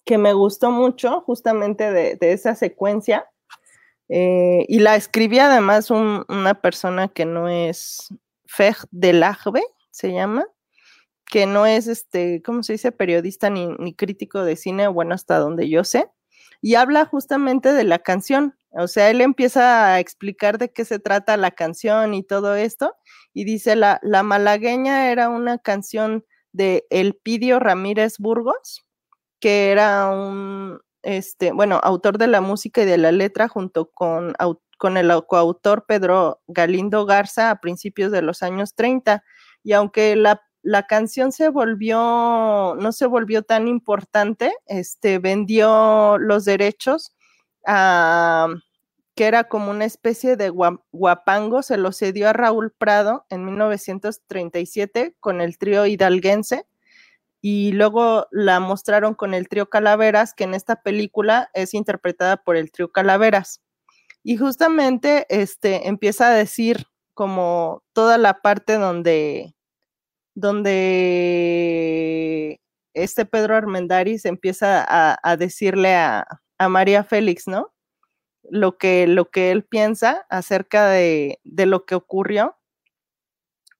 que 0.05 0.19
me 0.19 0.33
gustó 0.33 0.73
mucho 0.73 1.21
justamente 1.21 1.93
de, 1.93 2.17
de 2.17 2.33
esa 2.33 2.57
secuencia. 2.57 3.31
Eh, 4.09 4.67
y 4.69 4.81
la 4.81 4.97
escribí 4.97 5.39
además 5.39 5.93
un, 5.93 6.25
una 6.29 6.61
persona 6.61 7.07
que 7.07 7.25
no 7.25 7.49
es 7.49 8.09
Fej 8.47 8.79
Delagbe, 8.91 9.63
se 9.93 10.13
llama, 10.13 10.45
que 11.27 11.47
no 11.47 11.67
es, 11.67 11.87
este, 11.87 12.43
¿cómo 12.43 12.65
se 12.65 12.73
dice? 12.73 12.91
Periodista 12.91 13.49
ni, 13.49 13.69
ni 13.79 13.95
crítico 13.95 14.43
de 14.43 14.57
cine, 14.57 14.89
bueno, 14.89 15.15
hasta 15.15 15.39
donde 15.39 15.69
yo 15.69 15.85
sé 15.85 16.11
y 16.65 16.77
habla 16.77 17.05
justamente 17.05 17.75
de 17.75 17.85
la 17.85 17.99
canción. 17.99 18.57
O 18.71 18.89
sea, 18.89 19.11
él 19.11 19.21
empieza 19.21 19.93
a 19.93 20.01
explicar 20.01 20.57
de 20.57 20.73
qué 20.73 20.87
se 20.87 20.99
trata 20.99 21.37
la 21.37 21.51
canción 21.51 22.15
y 22.15 22.23
todo 22.23 22.55
esto, 22.55 22.95
y 23.35 23.45
dice, 23.45 23.77
la, 23.77 24.01
la 24.03 24.23
malagueña 24.23 25.11
era 25.13 25.29
una 25.29 25.59
canción 25.59 26.25
de 26.53 26.87
Elpidio 26.89 27.61
Ramírez 27.61 28.17
Burgos, 28.19 28.83
que 29.41 29.73
era 29.73 30.09
un, 30.09 30.81
este, 31.03 31.53
bueno, 31.53 31.81
autor 31.83 32.17
de 32.17 32.29
la 32.29 32.41
música 32.41 32.81
y 32.81 32.87
de 32.87 32.97
la 32.97 33.13
letra 33.13 33.47
junto 33.47 33.91
con, 33.91 34.33
con 34.79 34.97
el 34.97 35.13
coautor 35.27 35.85
Pedro 35.87 36.41
Galindo 36.47 37.05
Garza 37.05 37.51
a 37.51 37.61
principios 37.61 38.11
de 38.11 38.23
los 38.23 38.43
años 38.43 38.75
30. 38.75 39.23
Y 39.63 39.75
aunque 39.75 40.17
la 40.17 40.41
la 40.65 40.87
canción 40.87 41.31
se 41.31 41.51
volvió, 41.51 42.75
no 42.79 42.93
se 42.93 43.07
volvió 43.07 43.43
tan 43.43 43.69
importante, 43.69 44.53
este, 44.67 45.19
vendió 45.19 46.17
los 46.19 46.47
derechos 46.47 47.15
a, 47.67 48.49
que 49.15 49.27
era 49.27 49.45
como 49.45 49.71
una 49.71 49.85
especie 49.85 50.37
de 50.37 50.49
guapango, 50.49 51.63
se 51.63 51.77
lo 51.77 51.93
cedió 51.93 52.31
a 52.31 52.33
Raúl 52.33 52.73
Prado 52.73 53.27
en 53.29 53.45
1937 53.45 55.15
con 55.21 55.43
el 55.43 55.59
trío 55.59 55.87
hidalguense 55.87 56.67
y 57.43 57.73
luego 57.73 58.27
la 58.31 58.59
mostraron 58.59 59.15
con 59.15 59.35
el 59.35 59.49
trío 59.49 59.69
Calaveras, 59.69 60.33
que 60.33 60.45
en 60.45 60.55
esta 60.55 60.83
película 60.83 61.51
es 61.53 61.75
interpretada 61.75 62.39
por 62.39 62.57
el 62.57 62.73
trío 62.73 62.91
Calaveras. 62.91 63.61
Y 64.23 64.39
justamente 64.39 65.27
este, 65.29 65.89
empieza 65.89 66.29
a 66.29 66.35
decir 66.35 66.87
como 67.13 67.83
toda 67.93 68.17
la 68.17 68.41
parte 68.41 68.79
donde, 68.79 69.54
donde 70.35 70.71
este 72.95 73.25
Pedro 73.25 73.57
Armendáriz 73.57 74.25
empieza 74.25 74.85
a, 74.89 75.37
decirle 75.37 75.95
a, 75.95 76.27
a 76.59 76.69
María 76.69 77.05
Félix, 77.05 77.49
¿no? 77.49 77.75
lo 78.51 78.77
que, 78.79 79.07
lo 79.07 79.31
que 79.31 79.51
él 79.51 79.65
piensa 79.65 80.27
acerca 80.29 80.89
de, 80.89 81.41
de, 81.45 81.67
lo 81.67 81.85
que 81.85 81.95
ocurrió. 81.95 82.57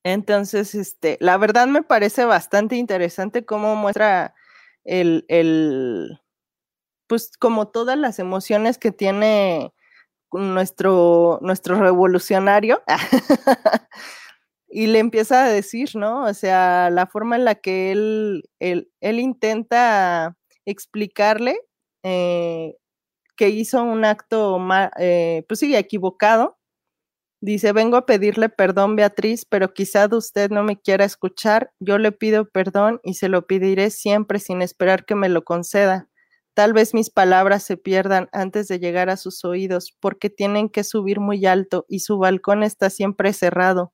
Entonces, 0.03 0.75
este, 0.75 1.17
la 1.21 1.37
verdad 1.39 1.67
me 1.67 1.83
parece 1.83 2.25
bastante 2.25 2.77
interesante 2.77 3.45
cómo 3.45 3.75
muestra 3.77 4.35
el, 4.85 5.25
el, 5.29 6.21
pues 7.07 7.33
como 7.39 7.69
todas 7.69 7.99
las 7.99 8.19
emociones 8.19 8.79
que 8.79 8.93
tiene 8.93 9.73
nuestro, 10.33 11.39
nuestro 11.43 11.81
revolucionario. 11.81 12.83
y 14.75 14.89
le 14.89 14.99
empieza 14.99 15.45
a 15.45 15.49
decir, 15.49 15.91
¿no? 15.95 16.25
O 16.25 16.35
sea, 16.35 16.91
la 16.91 17.07
forma 17.07 17.37
en 17.37 17.45
la 17.45 17.55
que 17.55 17.93
él, 17.93 18.51
él, 18.59 18.91
él 19.01 19.21
intenta 19.21 20.37
explicarle 20.67 21.61
eh, 22.03 22.75
que 23.37 23.51
hizo 23.51 23.85
un 23.85 24.05
acto, 24.05 24.59
eh, 24.99 25.45
pues 25.49 25.61
sí, 25.61 25.77
equivocado. 25.77 26.59
Dice, 27.41 27.73
vengo 27.73 27.97
a 27.97 28.07
pedirle 28.07 28.49
perdón, 28.49 28.97
Beatriz, 28.97 29.45
pero 29.47 29.75
quizá 29.75 30.09
usted 30.11 30.51
no 30.51 30.65
me 30.65 30.81
quiera 30.81 31.05
escuchar. 31.05 31.73
Yo 31.81 31.99
le 31.99 32.13
pido 32.13 32.49
perdón 32.51 33.01
y 33.05 33.15
se 33.15 33.29
lo 33.29 33.47
pediré 33.47 33.91
siempre 33.91 34.41
sin 34.41 34.61
esperar 34.61 35.05
que 35.05 35.15
me 35.15 35.29
lo 35.29 35.45
conceda. 35.45 36.09
Tal 36.55 36.73
vez 36.73 36.95
mis 36.95 37.11
palabras 37.11 37.63
se 37.63 37.77
pierdan 37.77 38.29
antes 38.33 38.69
de 38.69 38.81
llegar 38.81 39.09
a 39.11 39.17
sus 39.19 39.45
oídos, 39.45 39.97
porque 40.01 40.31
tienen 40.31 40.69
que 40.69 40.85
subir 40.85 41.21
muy 41.21 41.47
alto 41.47 41.87
y 41.89 42.01
su 42.01 42.19
balcón 42.19 42.65
está 42.65 42.91
siempre 42.91 43.33
cerrado. 43.33 43.93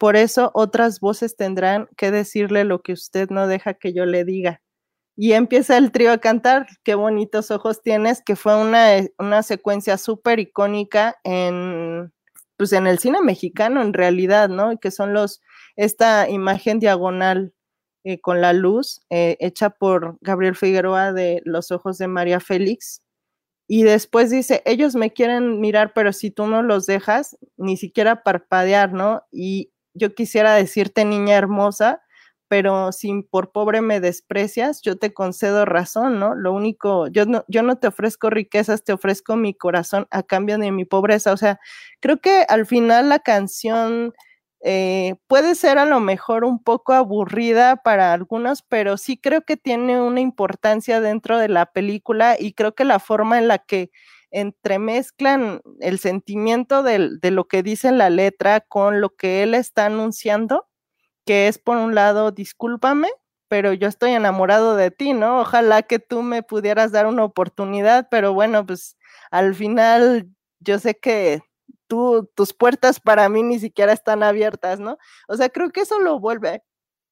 Por 0.00 0.16
eso 0.16 0.50
otras 0.54 0.98
voces 0.98 1.36
tendrán 1.36 1.86
que 1.94 2.10
decirle 2.10 2.64
lo 2.64 2.80
que 2.80 2.94
usted 2.94 3.28
no 3.28 3.46
deja 3.46 3.74
que 3.74 3.92
yo 3.92 4.06
le 4.06 4.24
diga. 4.24 4.62
Y 5.14 5.34
empieza 5.34 5.76
el 5.76 5.92
trío 5.92 6.10
a 6.10 6.18
cantar, 6.18 6.66
qué 6.84 6.94
bonitos 6.94 7.50
ojos 7.50 7.82
tienes, 7.82 8.22
que 8.24 8.34
fue 8.34 8.56
una, 8.56 8.96
eh, 8.96 9.12
una 9.18 9.42
secuencia 9.42 9.98
súper 9.98 10.40
icónica 10.40 11.18
en, 11.22 12.14
pues 12.56 12.72
en 12.72 12.86
el 12.86 12.98
cine 12.98 13.20
mexicano 13.20 13.82
en 13.82 13.92
realidad, 13.92 14.48
¿no? 14.48 14.78
Que 14.78 14.90
son 14.90 15.12
los, 15.12 15.42
esta 15.76 16.30
imagen 16.30 16.78
diagonal 16.80 17.52
eh, 18.04 18.22
con 18.22 18.40
la 18.40 18.54
luz 18.54 19.02
eh, 19.10 19.36
hecha 19.38 19.68
por 19.68 20.16
Gabriel 20.22 20.56
Figueroa 20.56 21.12
de 21.12 21.42
Los 21.44 21.72
ojos 21.72 21.98
de 21.98 22.08
María 22.08 22.40
Félix. 22.40 23.02
Y 23.68 23.82
después 23.82 24.30
dice, 24.30 24.62
ellos 24.64 24.94
me 24.96 25.12
quieren 25.12 25.60
mirar, 25.60 25.92
pero 25.94 26.14
si 26.14 26.30
tú 26.30 26.46
no 26.46 26.62
los 26.62 26.86
dejas, 26.86 27.36
ni 27.58 27.76
siquiera 27.76 28.22
parpadear, 28.22 28.94
¿no? 28.94 29.24
Y 29.30 29.72
yo 29.94 30.14
quisiera 30.14 30.54
decirte, 30.54 31.04
niña 31.04 31.36
hermosa, 31.36 32.02
pero 32.48 32.90
si 32.92 33.22
por 33.30 33.52
pobre 33.52 33.80
me 33.80 34.00
desprecias, 34.00 34.82
yo 34.82 34.98
te 34.98 35.14
concedo 35.14 35.64
razón, 35.66 36.18
¿no? 36.18 36.34
Lo 36.34 36.52
único, 36.52 37.06
yo 37.08 37.24
no, 37.26 37.44
yo 37.48 37.62
no 37.62 37.76
te 37.78 37.86
ofrezco 37.88 38.28
riquezas, 38.30 38.82
te 38.84 38.92
ofrezco 38.92 39.36
mi 39.36 39.54
corazón 39.54 40.08
a 40.10 40.24
cambio 40.24 40.58
de 40.58 40.72
mi 40.72 40.84
pobreza. 40.84 41.32
O 41.32 41.36
sea, 41.36 41.60
creo 42.00 42.20
que 42.20 42.44
al 42.48 42.66
final 42.66 43.08
la 43.08 43.20
canción 43.20 44.12
eh, 44.62 45.14
puede 45.28 45.54
ser 45.54 45.78
a 45.78 45.84
lo 45.86 46.00
mejor 46.00 46.44
un 46.44 46.62
poco 46.62 46.92
aburrida 46.92 47.76
para 47.76 48.12
algunos, 48.12 48.62
pero 48.62 48.96
sí 48.96 49.16
creo 49.16 49.42
que 49.42 49.56
tiene 49.56 50.00
una 50.02 50.20
importancia 50.20 51.00
dentro 51.00 51.38
de 51.38 51.48
la 51.48 51.66
película 51.66 52.36
y 52.38 52.52
creo 52.54 52.74
que 52.74 52.84
la 52.84 52.98
forma 52.98 53.38
en 53.38 53.48
la 53.48 53.58
que 53.58 53.90
entremezclan 54.30 55.60
el 55.80 55.98
sentimiento 55.98 56.82
de, 56.82 57.10
de 57.20 57.30
lo 57.30 57.46
que 57.48 57.62
dice 57.62 57.92
la 57.92 58.10
letra 58.10 58.60
con 58.60 59.00
lo 59.00 59.16
que 59.16 59.42
él 59.42 59.54
está 59.54 59.86
anunciando, 59.86 60.68
que 61.26 61.48
es 61.48 61.58
por 61.58 61.76
un 61.78 61.94
lado, 61.94 62.32
discúlpame, 62.32 63.08
pero 63.48 63.72
yo 63.72 63.88
estoy 63.88 64.12
enamorado 64.12 64.76
de 64.76 64.90
ti, 64.92 65.12
¿no? 65.12 65.40
Ojalá 65.40 65.82
que 65.82 65.98
tú 65.98 66.22
me 66.22 66.42
pudieras 66.42 66.92
dar 66.92 67.06
una 67.06 67.24
oportunidad, 67.24 68.08
pero 68.10 68.32
bueno, 68.34 68.64
pues 68.66 68.96
al 69.30 69.54
final 69.54 70.28
yo 70.60 70.78
sé 70.78 70.96
que 70.98 71.42
tú, 71.88 72.30
tus 72.36 72.54
puertas 72.54 73.00
para 73.00 73.28
mí 73.28 73.42
ni 73.42 73.58
siquiera 73.58 73.92
están 73.92 74.22
abiertas, 74.22 74.80
¿no? 74.80 74.98
O 75.28 75.36
sea, 75.36 75.48
creo 75.50 75.70
que 75.70 75.80
eso 75.82 75.98
lo 76.00 76.20
vuelve 76.20 76.62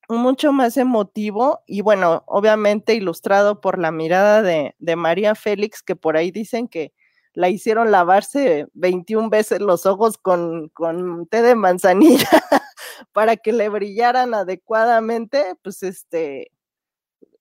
mucho 0.08 0.52
más 0.52 0.76
emotivo 0.76 1.62
y 1.66 1.82
bueno, 1.82 2.24
obviamente 2.26 2.94
ilustrado 2.94 3.60
por 3.60 3.78
la 3.78 3.92
mirada 3.92 4.42
de, 4.42 4.74
de 4.78 4.96
María 4.96 5.34
Félix, 5.34 5.82
que 5.82 5.96
por 5.96 6.16
ahí 6.16 6.30
dicen 6.30 6.68
que 6.68 6.92
la 7.38 7.48
hicieron 7.48 7.92
lavarse 7.92 8.66
21 8.74 9.30
veces 9.30 9.60
los 9.60 9.86
ojos 9.86 10.18
con, 10.18 10.70
con 10.70 11.24
té 11.28 11.40
de 11.40 11.54
manzanilla 11.54 12.28
para 13.12 13.36
que 13.36 13.52
le 13.52 13.68
brillaran 13.68 14.34
adecuadamente, 14.34 15.54
pues 15.62 15.84
este, 15.84 16.50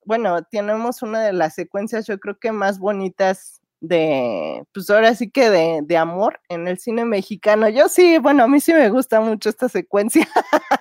bueno, 0.06 0.44
tenemos 0.44 1.02
una 1.02 1.24
de 1.24 1.34
las 1.34 1.56
secuencias 1.56 2.06
yo 2.06 2.20
creo 2.20 2.38
que 2.38 2.52
más 2.52 2.78
bonitas 2.78 3.60
de, 3.80 4.64
pues 4.72 4.88
ahora 4.92 5.16
sí 5.16 5.32
que 5.32 5.50
de, 5.50 5.80
de 5.84 5.98
amor 5.98 6.42
en 6.48 6.68
el 6.68 6.78
cine 6.78 7.04
mexicano. 7.04 7.68
Yo 7.68 7.90
sí, 7.90 8.20
bueno, 8.20 8.44
a 8.44 8.48
mí 8.48 8.60
sí 8.60 8.74
me 8.74 8.92
gusta 8.92 9.20
mucho 9.20 9.50
esta 9.50 9.68
secuencia. 9.68 10.28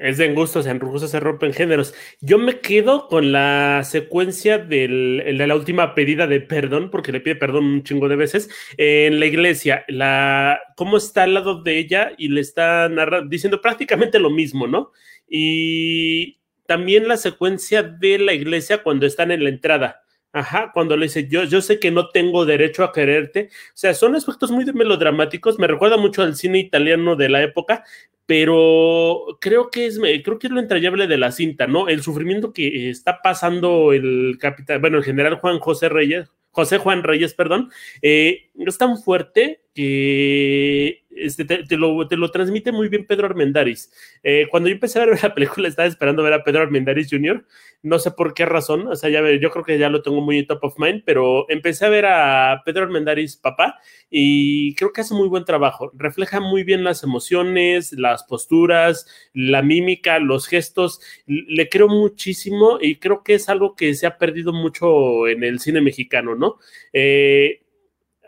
Es 0.00 0.16
de 0.16 0.32
gustos, 0.32 0.66
en 0.66 0.78
gustos 0.78 1.10
se 1.10 1.20
rompen 1.20 1.52
géneros. 1.52 1.94
Yo 2.20 2.38
me 2.38 2.60
quedo 2.60 3.08
con 3.08 3.32
la 3.32 3.82
secuencia 3.84 4.58
del, 4.58 5.36
de 5.38 5.46
la 5.46 5.56
última 5.56 5.94
pedida 5.94 6.26
de 6.26 6.40
perdón, 6.40 6.90
porque 6.90 7.12
le 7.12 7.20
pide 7.20 7.36
perdón 7.36 7.64
un 7.64 7.82
chingo 7.82 8.08
de 8.08 8.16
veces, 8.16 8.48
en 8.76 9.18
la 9.18 9.26
iglesia. 9.26 9.84
La, 9.88 10.60
cómo 10.76 10.96
está 10.96 11.24
al 11.24 11.34
lado 11.34 11.62
de 11.62 11.78
ella 11.78 12.12
y 12.16 12.28
le 12.28 12.40
está 12.40 12.88
diciendo 13.26 13.60
prácticamente 13.60 14.18
lo 14.18 14.30
mismo, 14.30 14.66
¿no? 14.66 14.92
Y 15.28 16.38
también 16.66 17.08
la 17.08 17.16
secuencia 17.16 17.82
de 17.82 18.18
la 18.18 18.34
iglesia 18.34 18.82
cuando 18.82 19.06
están 19.06 19.30
en 19.30 19.42
la 19.42 19.48
entrada. 19.48 20.02
Ajá, 20.32 20.70
cuando 20.74 20.96
le 20.96 21.06
dice, 21.06 21.26
yo, 21.28 21.44
yo 21.44 21.62
sé 21.62 21.80
que 21.80 21.90
no 21.90 22.10
tengo 22.10 22.44
derecho 22.44 22.84
a 22.84 22.92
quererte. 22.92 23.48
O 23.50 23.72
sea, 23.74 23.94
son 23.94 24.14
aspectos 24.14 24.50
muy 24.50 24.64
melodramáticos. 24.66 25.58
Me 25.58 25.66
recuerda 25.66 25.96
mucho 25.96 26.22
al 26.22 26.36
cine 26.36 26.58
italiano 26.58 27.16
de 27.16 27.28
la 27.30 27.42
época, 27.42 27.84
pero 28.26 29.24
creo 29.40 29.70
que 29.70 29.86
es, 29.86 29.98
creo 29.98 30.38
que 30.38 30.48
es 30.48 30.52
lo 30.52 30.60
entrañable 30.60 31.06
de 31.06 31.16
la 31.16 31.32
cinta, 31.32 31.66
¿no? 31.66 31.88
El 31.88 32.02
sufrimiento 32.02 32.52
que 32.52 32.90
está 32.90 33.22
pasando 33.22 33.92
el 33.94 34.36
capitán, 34.38 34.82
bueno, 34.82 34.98
el 34.98 35.04
general 35.04 35.36
Juan 35.36 35.58
José 35.60 35.88
Reyes, 35.88 36.30
José 36.50 36.76
Juan 36.76 37.02
Reyes, 37.04 37.32
perdón, 37.32 37.70
eh, 38.02 38.50
es 38.54 38.76
tan 38.76 38.98
fuerte 38.98 39.62
que 39.74 41.04
este, 41.20 41.44
te, 41.44 41.76
lo, 41.76 42.06
te, 42.08 42.16
lo, 42.16 42.30
transmite 42.30 42.72
muy 42.72 42.88
bien 42.88 43.06
Pedro 43.06 43.26
Armendáriz. 43.26 43.90
Eh, 44.22 44.46
cuando 44.50 44.68
yo 44.68 44.74
empecé 44.74 45.00
a 45.00 45.06
ver 45.06 45.18
la 45.22 45.34
película, 45.34 45.68
estaba 45.68 45.88
esperando 45.88 46.22
ver 46.22 46.32
a 46.32 46.44
Pedro 46.44 46.62
Armendáriz 46.62 47.08
Jr., 47.10 47.44
no 47.82 48.00
sé 48.00 48.10
por 48.10 48.34
qué 48.34 48.44
razón, 48.44 48.88
o 48.88 48.96
sea, 48.96 49.08
ya, 49.08 49.22
yo 49.40 49.50
creo 49.50 49.64
que 49.64 49.78
ya 49.78 49.88
lo 49.88 50.02
tengo 50.02 50.20
muy 50.20 50.44
top 50.44 50.64
of 50.64 50.78
mind, 50.78 51.02
pero 51.04 51.48
empecé 51.48 51.86
a 51.86 51.88
ver 51.88 52.06
a 52.06 52.62
Pedro 52.64 52.82
Armendáriz 52.82 53.36
papá 53.36 53.78
y 54.10 54.74
creo 54.74 54.92
que 54.92 55.02
hace 55.02 55.14
muy 55.14 55.28
buen 55.28 55.44
trabajo. 55.44 55.92
Refleja 55.94 56.40
muy 56.40 56.64
bien 56.64 56.82
las 56.82 57.04
emociones, 57.04 57.92
las 57.92 58.24
posturas, 58.24 59.06
la 59.32 59.62
mímica, 59.62 60.18
los 60.18 60.48
gestos. 60.48 61.00
Le 61.26 61.68
creo 61.68 61.88
muchísimo 61.88 62.78
y 62.80 62.96
creo 62.96 63.22
que 63.22 63.34
es 63.34 63.48
algo 63.48 63.76
que 63.76 63.94
se 63.94 64.06
ha 64.06 64.18
perdido 64.18 64.52
mucho 64.52 65.28
en 65.28 65.44
el 65.44 65.60
cine 65.60 65.80
mexicano, 65.80 66.34
¿no? 66.34 66.56
Eh, 66.92 67.60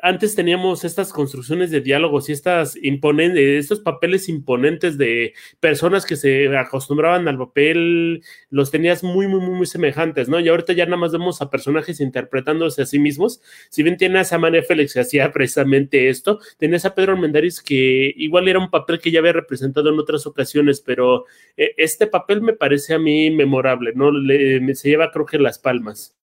antes 0.03 0.35
teníamos 0.35 0.85
estas 0.85 1.13
construcciones 1.13 1.71
de 1.71 1.81
diálogos 1.81 2.29
y 2.29 2.33
estas 2.33 2.77
imponentes, 2.77 3.43
estos 3.43 3.81
papeles 3.81 4.29
imponentes 4.29 4.99
de 4.99 5.35
personas 5.61 6.07
que 6.07 6.17
se 6.17 6.57
acostumbraban 6.57 7.29
al 7.29 7.39
papel, 7.39 8.23
los 8.51 8.71
tenías 8.71 9.03
muy, 9.03 9.29
muy, 9.29 9.41
muy, 9.41 9.57
muy 9.57 9.67
semejantes, 9.67 10.29
¿no? 10.29 10.41
Y 10.41 10.49
ahorita 10.49 10.73
ya 10.73 10.85
nada 10.85 10.97
más 10.97 11.13
vemos 11.13 11.43
a 11.43 11.51
personajes 11.51 12.01
interpretándose 12.01 12.83
a 12.83 12.87
sí 12.87 12.99
mismos. 12.99 13.41
Si 13.69 13.83
bien 13.83 13.97
tienes 13.97 14.33
a 14.33 14.39
Mané 14.39 14.63
Félix 14.63 14.95
que 14.95 15.01
hacía 15.01 15.33
precisamente 15.33 16.09
esto, 16.09 16.41
tenías 16.59 16.85
a 16.85 16.95
Pedro 16.95 17.17
Mendaris 17.17 17.63
que 17.63 18.13
igual 18.17 18.49
era 18.49 18.59
un 18.59 18.71
papel 18.71 19.01
que 19.01 19.11
ya 19.11 19.21
había 19.21 19.33
representado 19.33 19.91
en 19.91 19.99
otras 19.99 20.27
ocasiones, 20.27 20.81
pero 20.81 21.25
eh, 21.57 21.75
este 21.77 22.07
papel 22.07 22.43
me 22.43 22.53
parece 22.53 22.95
a 22.95 22.99
mí 22.99 23.31
memorable, 23.31 23.93
¿no? 23.95 24.11
Le, 24.11 24.75
se 24.75 24.89
lleva 24.91 25.11
creo 25.11 25.27
que 25.27 25.39
las 25.39 25.59
palmas. 25.59 26.20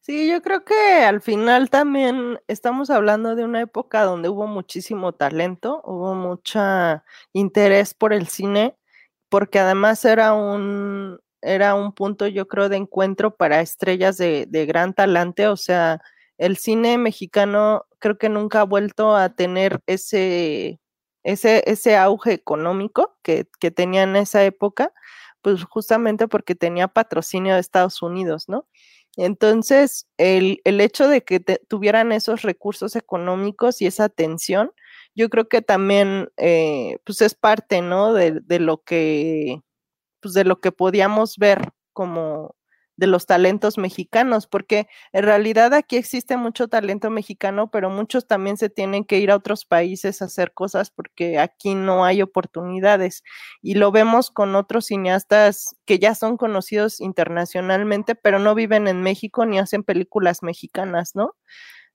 Sí, 0.00 0.28
yo 0.30 0.40
creo 0.40 0.64
que 0.64 0.74
al 1.04 1.20
final 1.20 1.68
también 1.68 2.40
estamos 2.48 2.88
hablando 2.88 3.34
de 3.34 3.44
una 3.44 3.60
época 3.60 4.04
donde 4.04 4.28
hubo 4.30 4.46
muchísimo 4.46 5.12
talento, 5.12 5.82
hubo 5.84 6.14
mucho 6.14 6.60
interés 7.34 7.92
por 7.92 8.14
el 8.14 8.26
cine, 8.28 8.74
porque 9.28 9.58
además 9.58 10.04
era 10.06 10.32
un, 10.32 11.20
era 11.42 11.74
un 11.74 11.92
punto, 11.92 12.26
yo 12.26 12.48
creo, 12.48 12.68
de 12.70 12.76
encuentro 12.78 13.36
para 13.36 13.60
estrellas 13.60 14.16
de, 14.16 14.46
gran 14.66 14.94
talante, 14.94 15.46
o 15.48 15.56
sea, 15.56 16.00
el 16.38 16.56
cine 16.56 16.96
mexicano 16.96 17.84
creo 17.98 18.16
que 18.16 18.28
nunca 18.30 18.60
ha 18.62 18.64
vuelto 18.64 19.14
a 19.14 19.28
tener 19.34 19.80
ese, 19.86 20.80
ese, 21.22 21.62
ese 21.66 21.96
auge 21.96 22.32
económico 22.32 23.18
que, 23.22 23.46
que 23.60 23.70
tenía 23.70 24.04
en 24.04 24.16
esa 24.16 24.42
época, 24.44 24.92
pues 25.42 25.64
justamente 25.64 26.28
porque 26.28 26.54
tenía 26.54 26.88
patrocinio 26.88 27.54
de 27.54 27.60
Estados 27.60 28.00
Unidos, 28.02 28.48
¿no? 28.48 28.66
Entonces, 29.18 30.06
el, 30.16 30.60
el 30.64 30.80
hecho 30.80 31.08
de 31.08 31.24
que 31.24 31.40
tuvieran 31.40 32.12
esos 32.12 32.42
recursos 32.42 32.94
económicos 32.94 33.82
y 33.82 33.86
esa 33.86 34.04
atención, 34.04 34.70
yo 35.16 35.28
creo 35.28 35.48
que 35.48 35.60
también, 35.60 36.30
eh, 36.36 36.98
pues 37.04 37.20
es 37.22 37.34
parte, 37.34 37.82
¿no? 37.82 38.12
De, 38.12 38.40
de, 38.44 38.60
lo 38.60 38.82
que, 38.84 39.60
pues 40.20 40.34
de 40.34 40.44
lo 40.44 40.60
que 40.60 40.72
podíamos 40.72 41.36
ver 41.38 41.72
como 41.92 42.54
de 42.98 43.06
los 43.06 43.26
talentos 43.26 43.78
mexicanos, 43.78 44.48
porque 44.48 44.88
en 45.12 45.22
realidad 45.22 45.72
aquí 45.72 45.96
existe 45.96 46.36
mucho 46.36 46.66
talento 46.66 47.10
mexicano, 47.10 47.70
pero 47.70 47.90
muchos 47.90 48.26
también 48.26 48.56
se 48.56 48.70
tienen 48.70 49.04
que 49.04 49.18
ir 49.20 49.30
a 49.30 49.36
otros 49.36 49.64
países 49.64 50.20
a 50.20 50.24
hacer 50.24 50.52
cosas 50.52 50.90
porque 50.90 51.38
aquí 51.38 51.76
no 51.76 52.04
hay 52.04 52.22
oportunidades. 52.22 53.22
Y 53.62 53.74
lo 53.74 53.92
vemos 53.92 54.32
con 54.32 54.56
otros 54.56 54.86
cineastas 54.86 55.76
que 55.86 56.00
ya 56.00 56.16
son 56.16 56.36
conocidos 56.36 57.00
internacionalmente, 57.00 58.16
pero 58.16 58.40
no 58.40 58.56
viven 58.56 58.88
en 58.88 59.00
México 59.02 59.46
ni 59.46 59.60
hacen 59.60 59.84
películas 59.84 60.42
mexicanas, 60.42 61.14
¿no? 61.14 61.36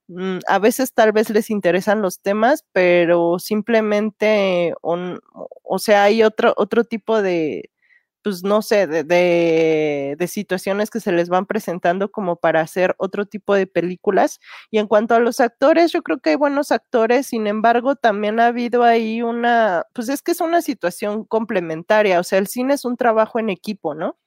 Mm, 0.07 0.39
a 0.47 0.59
veces 0.59 0.93
tal 0.93 1.11
vez 1.11 1.29
les 1.29 1.49
interesan 1.49 2.01
los 2.01 2.21
temas, 2.21 2.65
pero 2.71 3.39
simplemente, 3.39 4.73
o, 4.81 5.79
sea, 5.79 6.03
hay 6.03 6.23
otro, 6.23 6.53
otro 6.55 6.85
tipo 6.85 7.21
de, 7.21 7.71
pues 8.23 8.43
no 8.43 8.61
sé, 8.61 8.87
de, 8.87 9.03
de, 9.03 10.27
situaciones 10.27 10.89
que 10.89 10.99
se 10.99 11.11
les 11.11 11.29
van 11.29 11.45
presentando 11.45 12.11
como 12.11 12.37
para 12.37 12.61
hacer 12.61 12.95
otro 12.97 13.25
tipo 13.25 13.53
de 13.55 13.67
películas. 13.67 14.39
Y 14.71 14.79
en 14.79 14.87
cuanto 14.87 15.15
a 15.15 15.19
los 15.19 15.39
actores, 15.39 15.91
yo 15.91 16.01
creo 16.03 16.19
que 16.19 16.31
hay 16.31 16.35
buenos 16.37 16.71
actores, 16.71 17.27
sin 17.27 17.47
embargo, 17.47 17.95
también 17.95 18.39
ha 18.39 18.47
habido 18.47 18.83
ahí 18.83 19.21
una, 19.21 19.85
pues 19.93 20.09
es 20.09 20.21
que 20.21 20.31
es 20.31 20.41
una 20.41 20.61
situación 20.61 21.25
complementaria, 21.25 22.19
o 22.19 22.23
sea, 22.23 22.39
el 22.39 22.47
cine 22.47 22.75
es 22.75 22.85
un 22.85 22.97
trabajo 22.97 23.39
en 23.39 23.49
equipo, 23.49 23.93
¿no? 23.95 24.17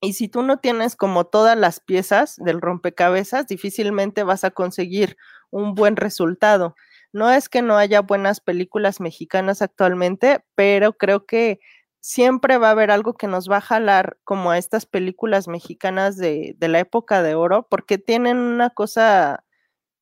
Y 0.00 0.12
si 0.12 0.28
tú 0.28 0.42
no 0.42 0.58
tienes 0.58 0.94
como 0.96 1.24
todas 1.26 1.56
las 1.56 1.80
piezas 1.80 2.36
del 2.36 2.60
rompecabezas, 2.60 3.46
difícilmente 3.46 4.24
vas 4.24 4.44
a 4.44 4.50
conseguir 4.50 5.16
un 5.50 5.74
buen 5.74 5.96
resultado. 5.96 6.74
No 7.12 7.30
es 7.30 7.48
que 7.48 7.62
no 7.62 7.78
haya 7.78 8.02
buenas 8.02 8.40
películas 8.40 9.00
mexicanas 9.00 9.62
actualmente, 9.62 10.44
pero 10.54 10.92
creo 10.92 11.24
que 11.24 11.60
siempre 12.06 12.56
va 12.56 12.68
a 12.68 12.70
haber 12.70 12.92
algo 12.92 13.14
que 13.14 13.26
nos 13.26 13.50
va 13.50 13.56
a 13.56 13.60
jalar 13.60 14.16
como 14.22 14.52
a 14.52 14.58
estas 14.58 14.86
películas 14.86 15.48
mexicanas 15.48 16.16
de, 16.16 16.54
de 16.56 16.68
la 16.68 16.78
época 16.78 17.20
de 17.20 17.34
oro, 17.34 17.66
porque 17.68 17.98
tienen 17.98 18.36
una 18.38 18.70
cosa 18.70 19.42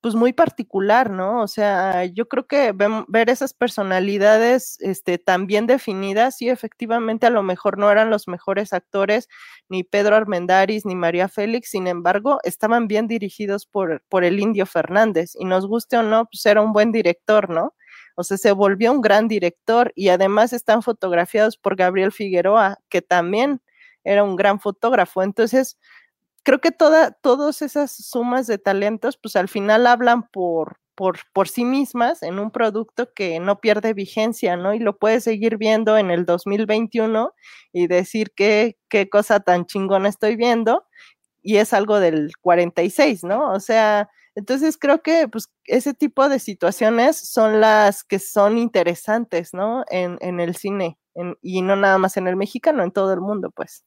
pues 0.03 0.15
muy 0.15 0.35
particular, 0.35 1.09
¿no? 1.09 1.41
O 1.41 1.49
sea, 1.49 2.05
yo 2.05 2.29
creo 2.29 2.47
que 2.47 2.75
ver 3.09 3.31
esas 3.31 3.55
personalidades 3.55 4.77
este, 4.81 5.17
tan 5.17 5.47
bien 5.47 5.67
definidas, 5.67 6.37
sí, 6.37 6.51
efectivamente 6.51 7.27
a 7.27 7.31
lo 7.31 7.43
mejor 7.43 7.79
no 7.79 7.91
eran 7.91 8.11
los 8.11 8.29
mejores 8.29 8.75
actores, 8.75 9.29
ni 9.71 9.83
Pedro 9.83 10.15
Armendáriz, 10.15 10.85
ni 10.85 10.95
María 10.95 11.29
Félix, 11.29 11.71
sin 11.71 11.87
embargo, 11.87 12.39
estaban 12.45 12.87
bien 12.87 13.09
dirigidos 13.09 13.65
por, 13.65 14.05
por 14.11 14.25
el 14.25 14.41
Indio 14.41 14.67
Fernández, 14.67 15.33
y 15.39 15.47
nos 15.47 15.67
guste 15.67 15.97
o 15.97 16.03
no, 16.03 16.27
pues 16.27 16.45
era 16.45 16.61
un 16.61 16.75
buen 16.75 16.93
director, 16.93 17.49
¿no? 17.49 17.73
O 18.15 18.25
sea, 18.25 18.37
se 18.39 18.53
volvió 18.53 18.93
un 18.93 19.01
gran 19.01 19.29
director 19.29 19.93
y 19.97 20.09
además 20.09 20.53
están 20.53 20.83
fotografiados 20.83 21.57
por 21.57 21.77
Gabriel 21.77 22.13
Figueroa, 22.13 22.79
que 22.89 23.03
también 23.03 23.61
era 24.05 24.25
un 24.25 24.37
gran 24.37 24.61
fotógrafo. 24.61 25.23
Entonces, 25.23 25.79
creo 26.45 26.61
que 26.61 26.71
toda, 26.73 27.13
todas 27.13 27.63
esas 27.63 27.93
sumas 27.93 28.47
de 28.47 28.59
talentos, 28.59 29.17
pues 29.17 29.37
al 29.37 29.49
final 29.49 29.87
hablan 29.87 30.29
por, 30.31 30.79
por, 30.95 31.19
por 31.33 31.49
sí 31.49 31.65
mismas 31.65 32.23
en 32.23 32.39
un 32.39 32.51
producto 32.51 33.13
que 33.15 33.41
no 33.41 33.61
pierde 33.61 33.95
vigencia, 33.95 34.57
¿no? 34.57 34.75
Y 34.75 34.79
lo 34.79 34.99
puedes 34.99 35.25
seguir 35.25 35.57
viendo 35.59 35.99
en 35.99 36.11
el 36.11 36.27
2021 36.27 37.33
y 37.73 37.87
decir 37.89 38.33
qué, 38.37 38.77
qué 38.89 39.09
cosa 39.09 39.41
tan 39.41 39.67
chingona 39.67 40.09
estoy 40.09 40.37
viendo. 40.37 40.85
Y 41.43 41.57
es 41.59 41.73
algo 41.75 42.01
del 42.01 42.33
46, 42.41 43.25
¿no? 43.25 43.53
O 43.53 43.61
sea, 43.61 44.09
entonces 44.37 44.77
creo 44.79 45.03
que 45.03 45.29
pues, 45.29 45.49
ese 45.67 45.95
tipo 45.95 46.29
de 46.29 46.39
situaciones 46.39 47.17
son 47.19 47.61
las 47.61 48.05
que 48.05 48.19
son 48.19 48.59
interesantes, 48.59 49.55
¿no? 49.55 49.85
En, 49.91 50.19
en 50.21 50.41
el 50.41 50.57
cine 50.57 50.99
y 51.43 51.63
no 51.63 51.77
nada 51.77 51.99
más 51.99 52.17
en 52.17 52.27
el 52.29 52.37
mexicano, 52.37 52.83
en 52.83 52.91
todo 52.93 53.13
el 53.15 53.21
mundo, 53.21 53.51
pues. 53.55 53.85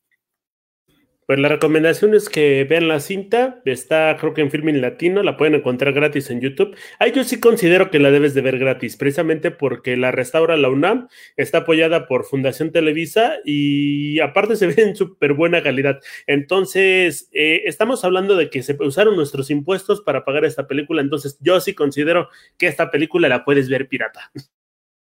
Pues 1.28 1.40
la 1.40 1.50
recomendación 1.50 2.16
es 2.16 2.30
que 2.30 2.64
vean 2.64 2.88
la 2.88 3.02
cinta, 3.02 3.62
está 3.66 4.16
creo 4.18 4.34
que 4.34 4.40
en 4.40 4.50
Filming 4.50 4.80
Latino, 4.80 5.24
la 5.24 5.36
pueden 5.36 5.56
encontrar 5.56 5.94
gratis 5.94 6.30
en 6.30 6.40
YouTube. 6.40 6.74
Ahí 7.00 7.12
yo 7.12 7.26
sí 7.26 7.42
considero 7.42 7.92
que 7.92 8.00
la 8.00 8.12
debes 8.12 8.34
de 8.34 8.40
ver 8.40 8.58
gratis, 8.58 8.96
precisamente 8.96 9.52
porque 9.52 9.98
la 9.98 10.12
restaura 10.12 10.56
la 10.56 10.70
UNAM, 10.70 11.10
está 11.36 11.60
apoyada 11.60 12.08
por 12.08 12.24
Fundación 12.24 12.72
Televisa 12.72 13.40
y 13.44 14.22
aparte 14.22 14.56
se 14.56 14.68
ve 14.68 14.82
en 14.82 14.96
súper 14.96 15.34
buena 15.34 15.62
calidad. 15.62 16.00
Entonces, 16.28 17.28
eh, 17.34 17.64
estamos 17.66 18.06
hablando 18.06 18.38
de 18.38 18.50
que 18.50 18.64
se 18.64 18.78
usaron 18.80 19.18
nuestros 19.18 19.52
impuestos 19.52 20.00
para 20.00 20.24
pagar 20.24 20.46
esta 20.46 20.66
película, 20.66 21.02
entonces 21.02 21.38
yo 21.42 21.60
sí 21.60 21.74
considero 21.74 22.30
que 22.58 22.68
esta 22.68 22.90
película 22.90 23.28
la 23.28 23.44
puedes 23.44 23.68
ver 23.68 23.90
pirata. 23.90 24.32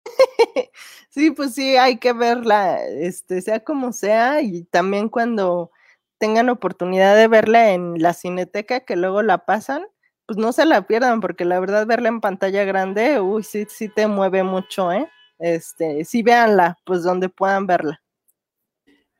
Sí, 1.08 1.30
pues 1.30 1.54
sí, 1.54 1.78
hay 1.78 1.96
que 1.96 2.12
verla, 2.12 2.84
este, 2.86 3.40
sea 3.40 3.60
como 3.60 3.94
sea, 3.94 4.42
y 4.42 4.64
también 4.64 5.08
cuando 5.08 5.70
tengan 6.18 6.48
oportunidad 6.48 7.16
de 7.16 7.28
verla 7.28 7.72
en 7.72 8.00
la 8.02 8.12
cineteca, 8.12 8.80
que 8.80 8.96
luego 8.96 9.22
la 9.22 9.44
pasan, 9.44 9.86
pues 10.26 10.38
no 10.38 10.52
se 10.52 10.64
la 10.66 10.86
pierdan, 10.86 11.20
porque 11.20 11.44
la 11.44 11.60
verdad 11.60 11.86
verla 11.86 12.08
en 12.08 12.20
pantalla 12.20 12.64
grande, 12.64 13.20
uy, 13.20 13.42
sí, 13.42 13.66
sí 13.68 13.88
te 13.88 14.06
mueve 14.06 14.42
mucho, 14.42 14.92
¿eh? 14.92 15.08
Este, 15.38 16.04
sí 16.04 16.22
véanla, 16.22 16.78
pues 16.84 17.02
donde 17.02 17.28
puedan 17.28 17.66
verla. 17.66 18.00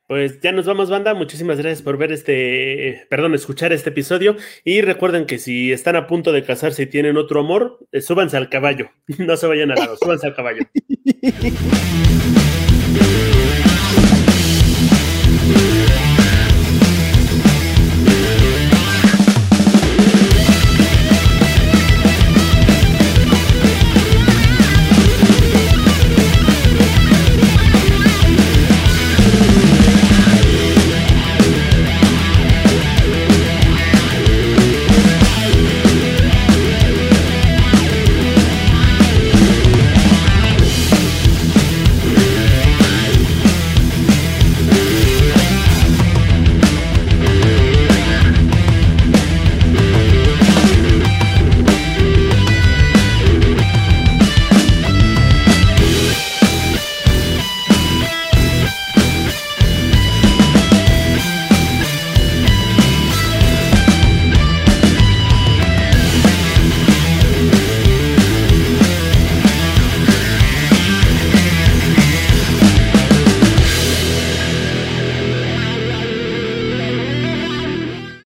Pues 0.08 0.40
ya 0.40 0.52
nos 0.52 0.66
vamos, 0.66 0.88
banda. 0.88 1.14
Muchísimas 1.14 1.58
gracias 1.58 1.82
por 1.82 1.98
ver 1.98 2.12
este, 2.12 3.06
perdón, 3.10 3.34
escuchar 3.34 3.72
este 3.72 3.90
episodio. 3.90 4.36
Y 4.64 4.80
recuerden 4.80 5.26
que 5.26 5.38
si 5.38 5.72
están 5.72 5.96
a 5.96 6.06
punto 6.06 6.30
de 6.30 6.44
casarse 6.44 6.84
y 6.84 6.86
tienen 6.86 7.16
otro 7.16 7.40
amor, 7.40 7.80
eh, 7.90 8.00
súbanse 8.00 8.36
al 8.36 8.48
caballo. 8.48 8.90
No 9.18 9.36
se 9.36 9.48
vayan 9.48 9.72
al 9.72 9.78
lado, 9.78 9.96
súbanse 9.96 10.28
al 10.28 10.36
caballo. 10.36 10.62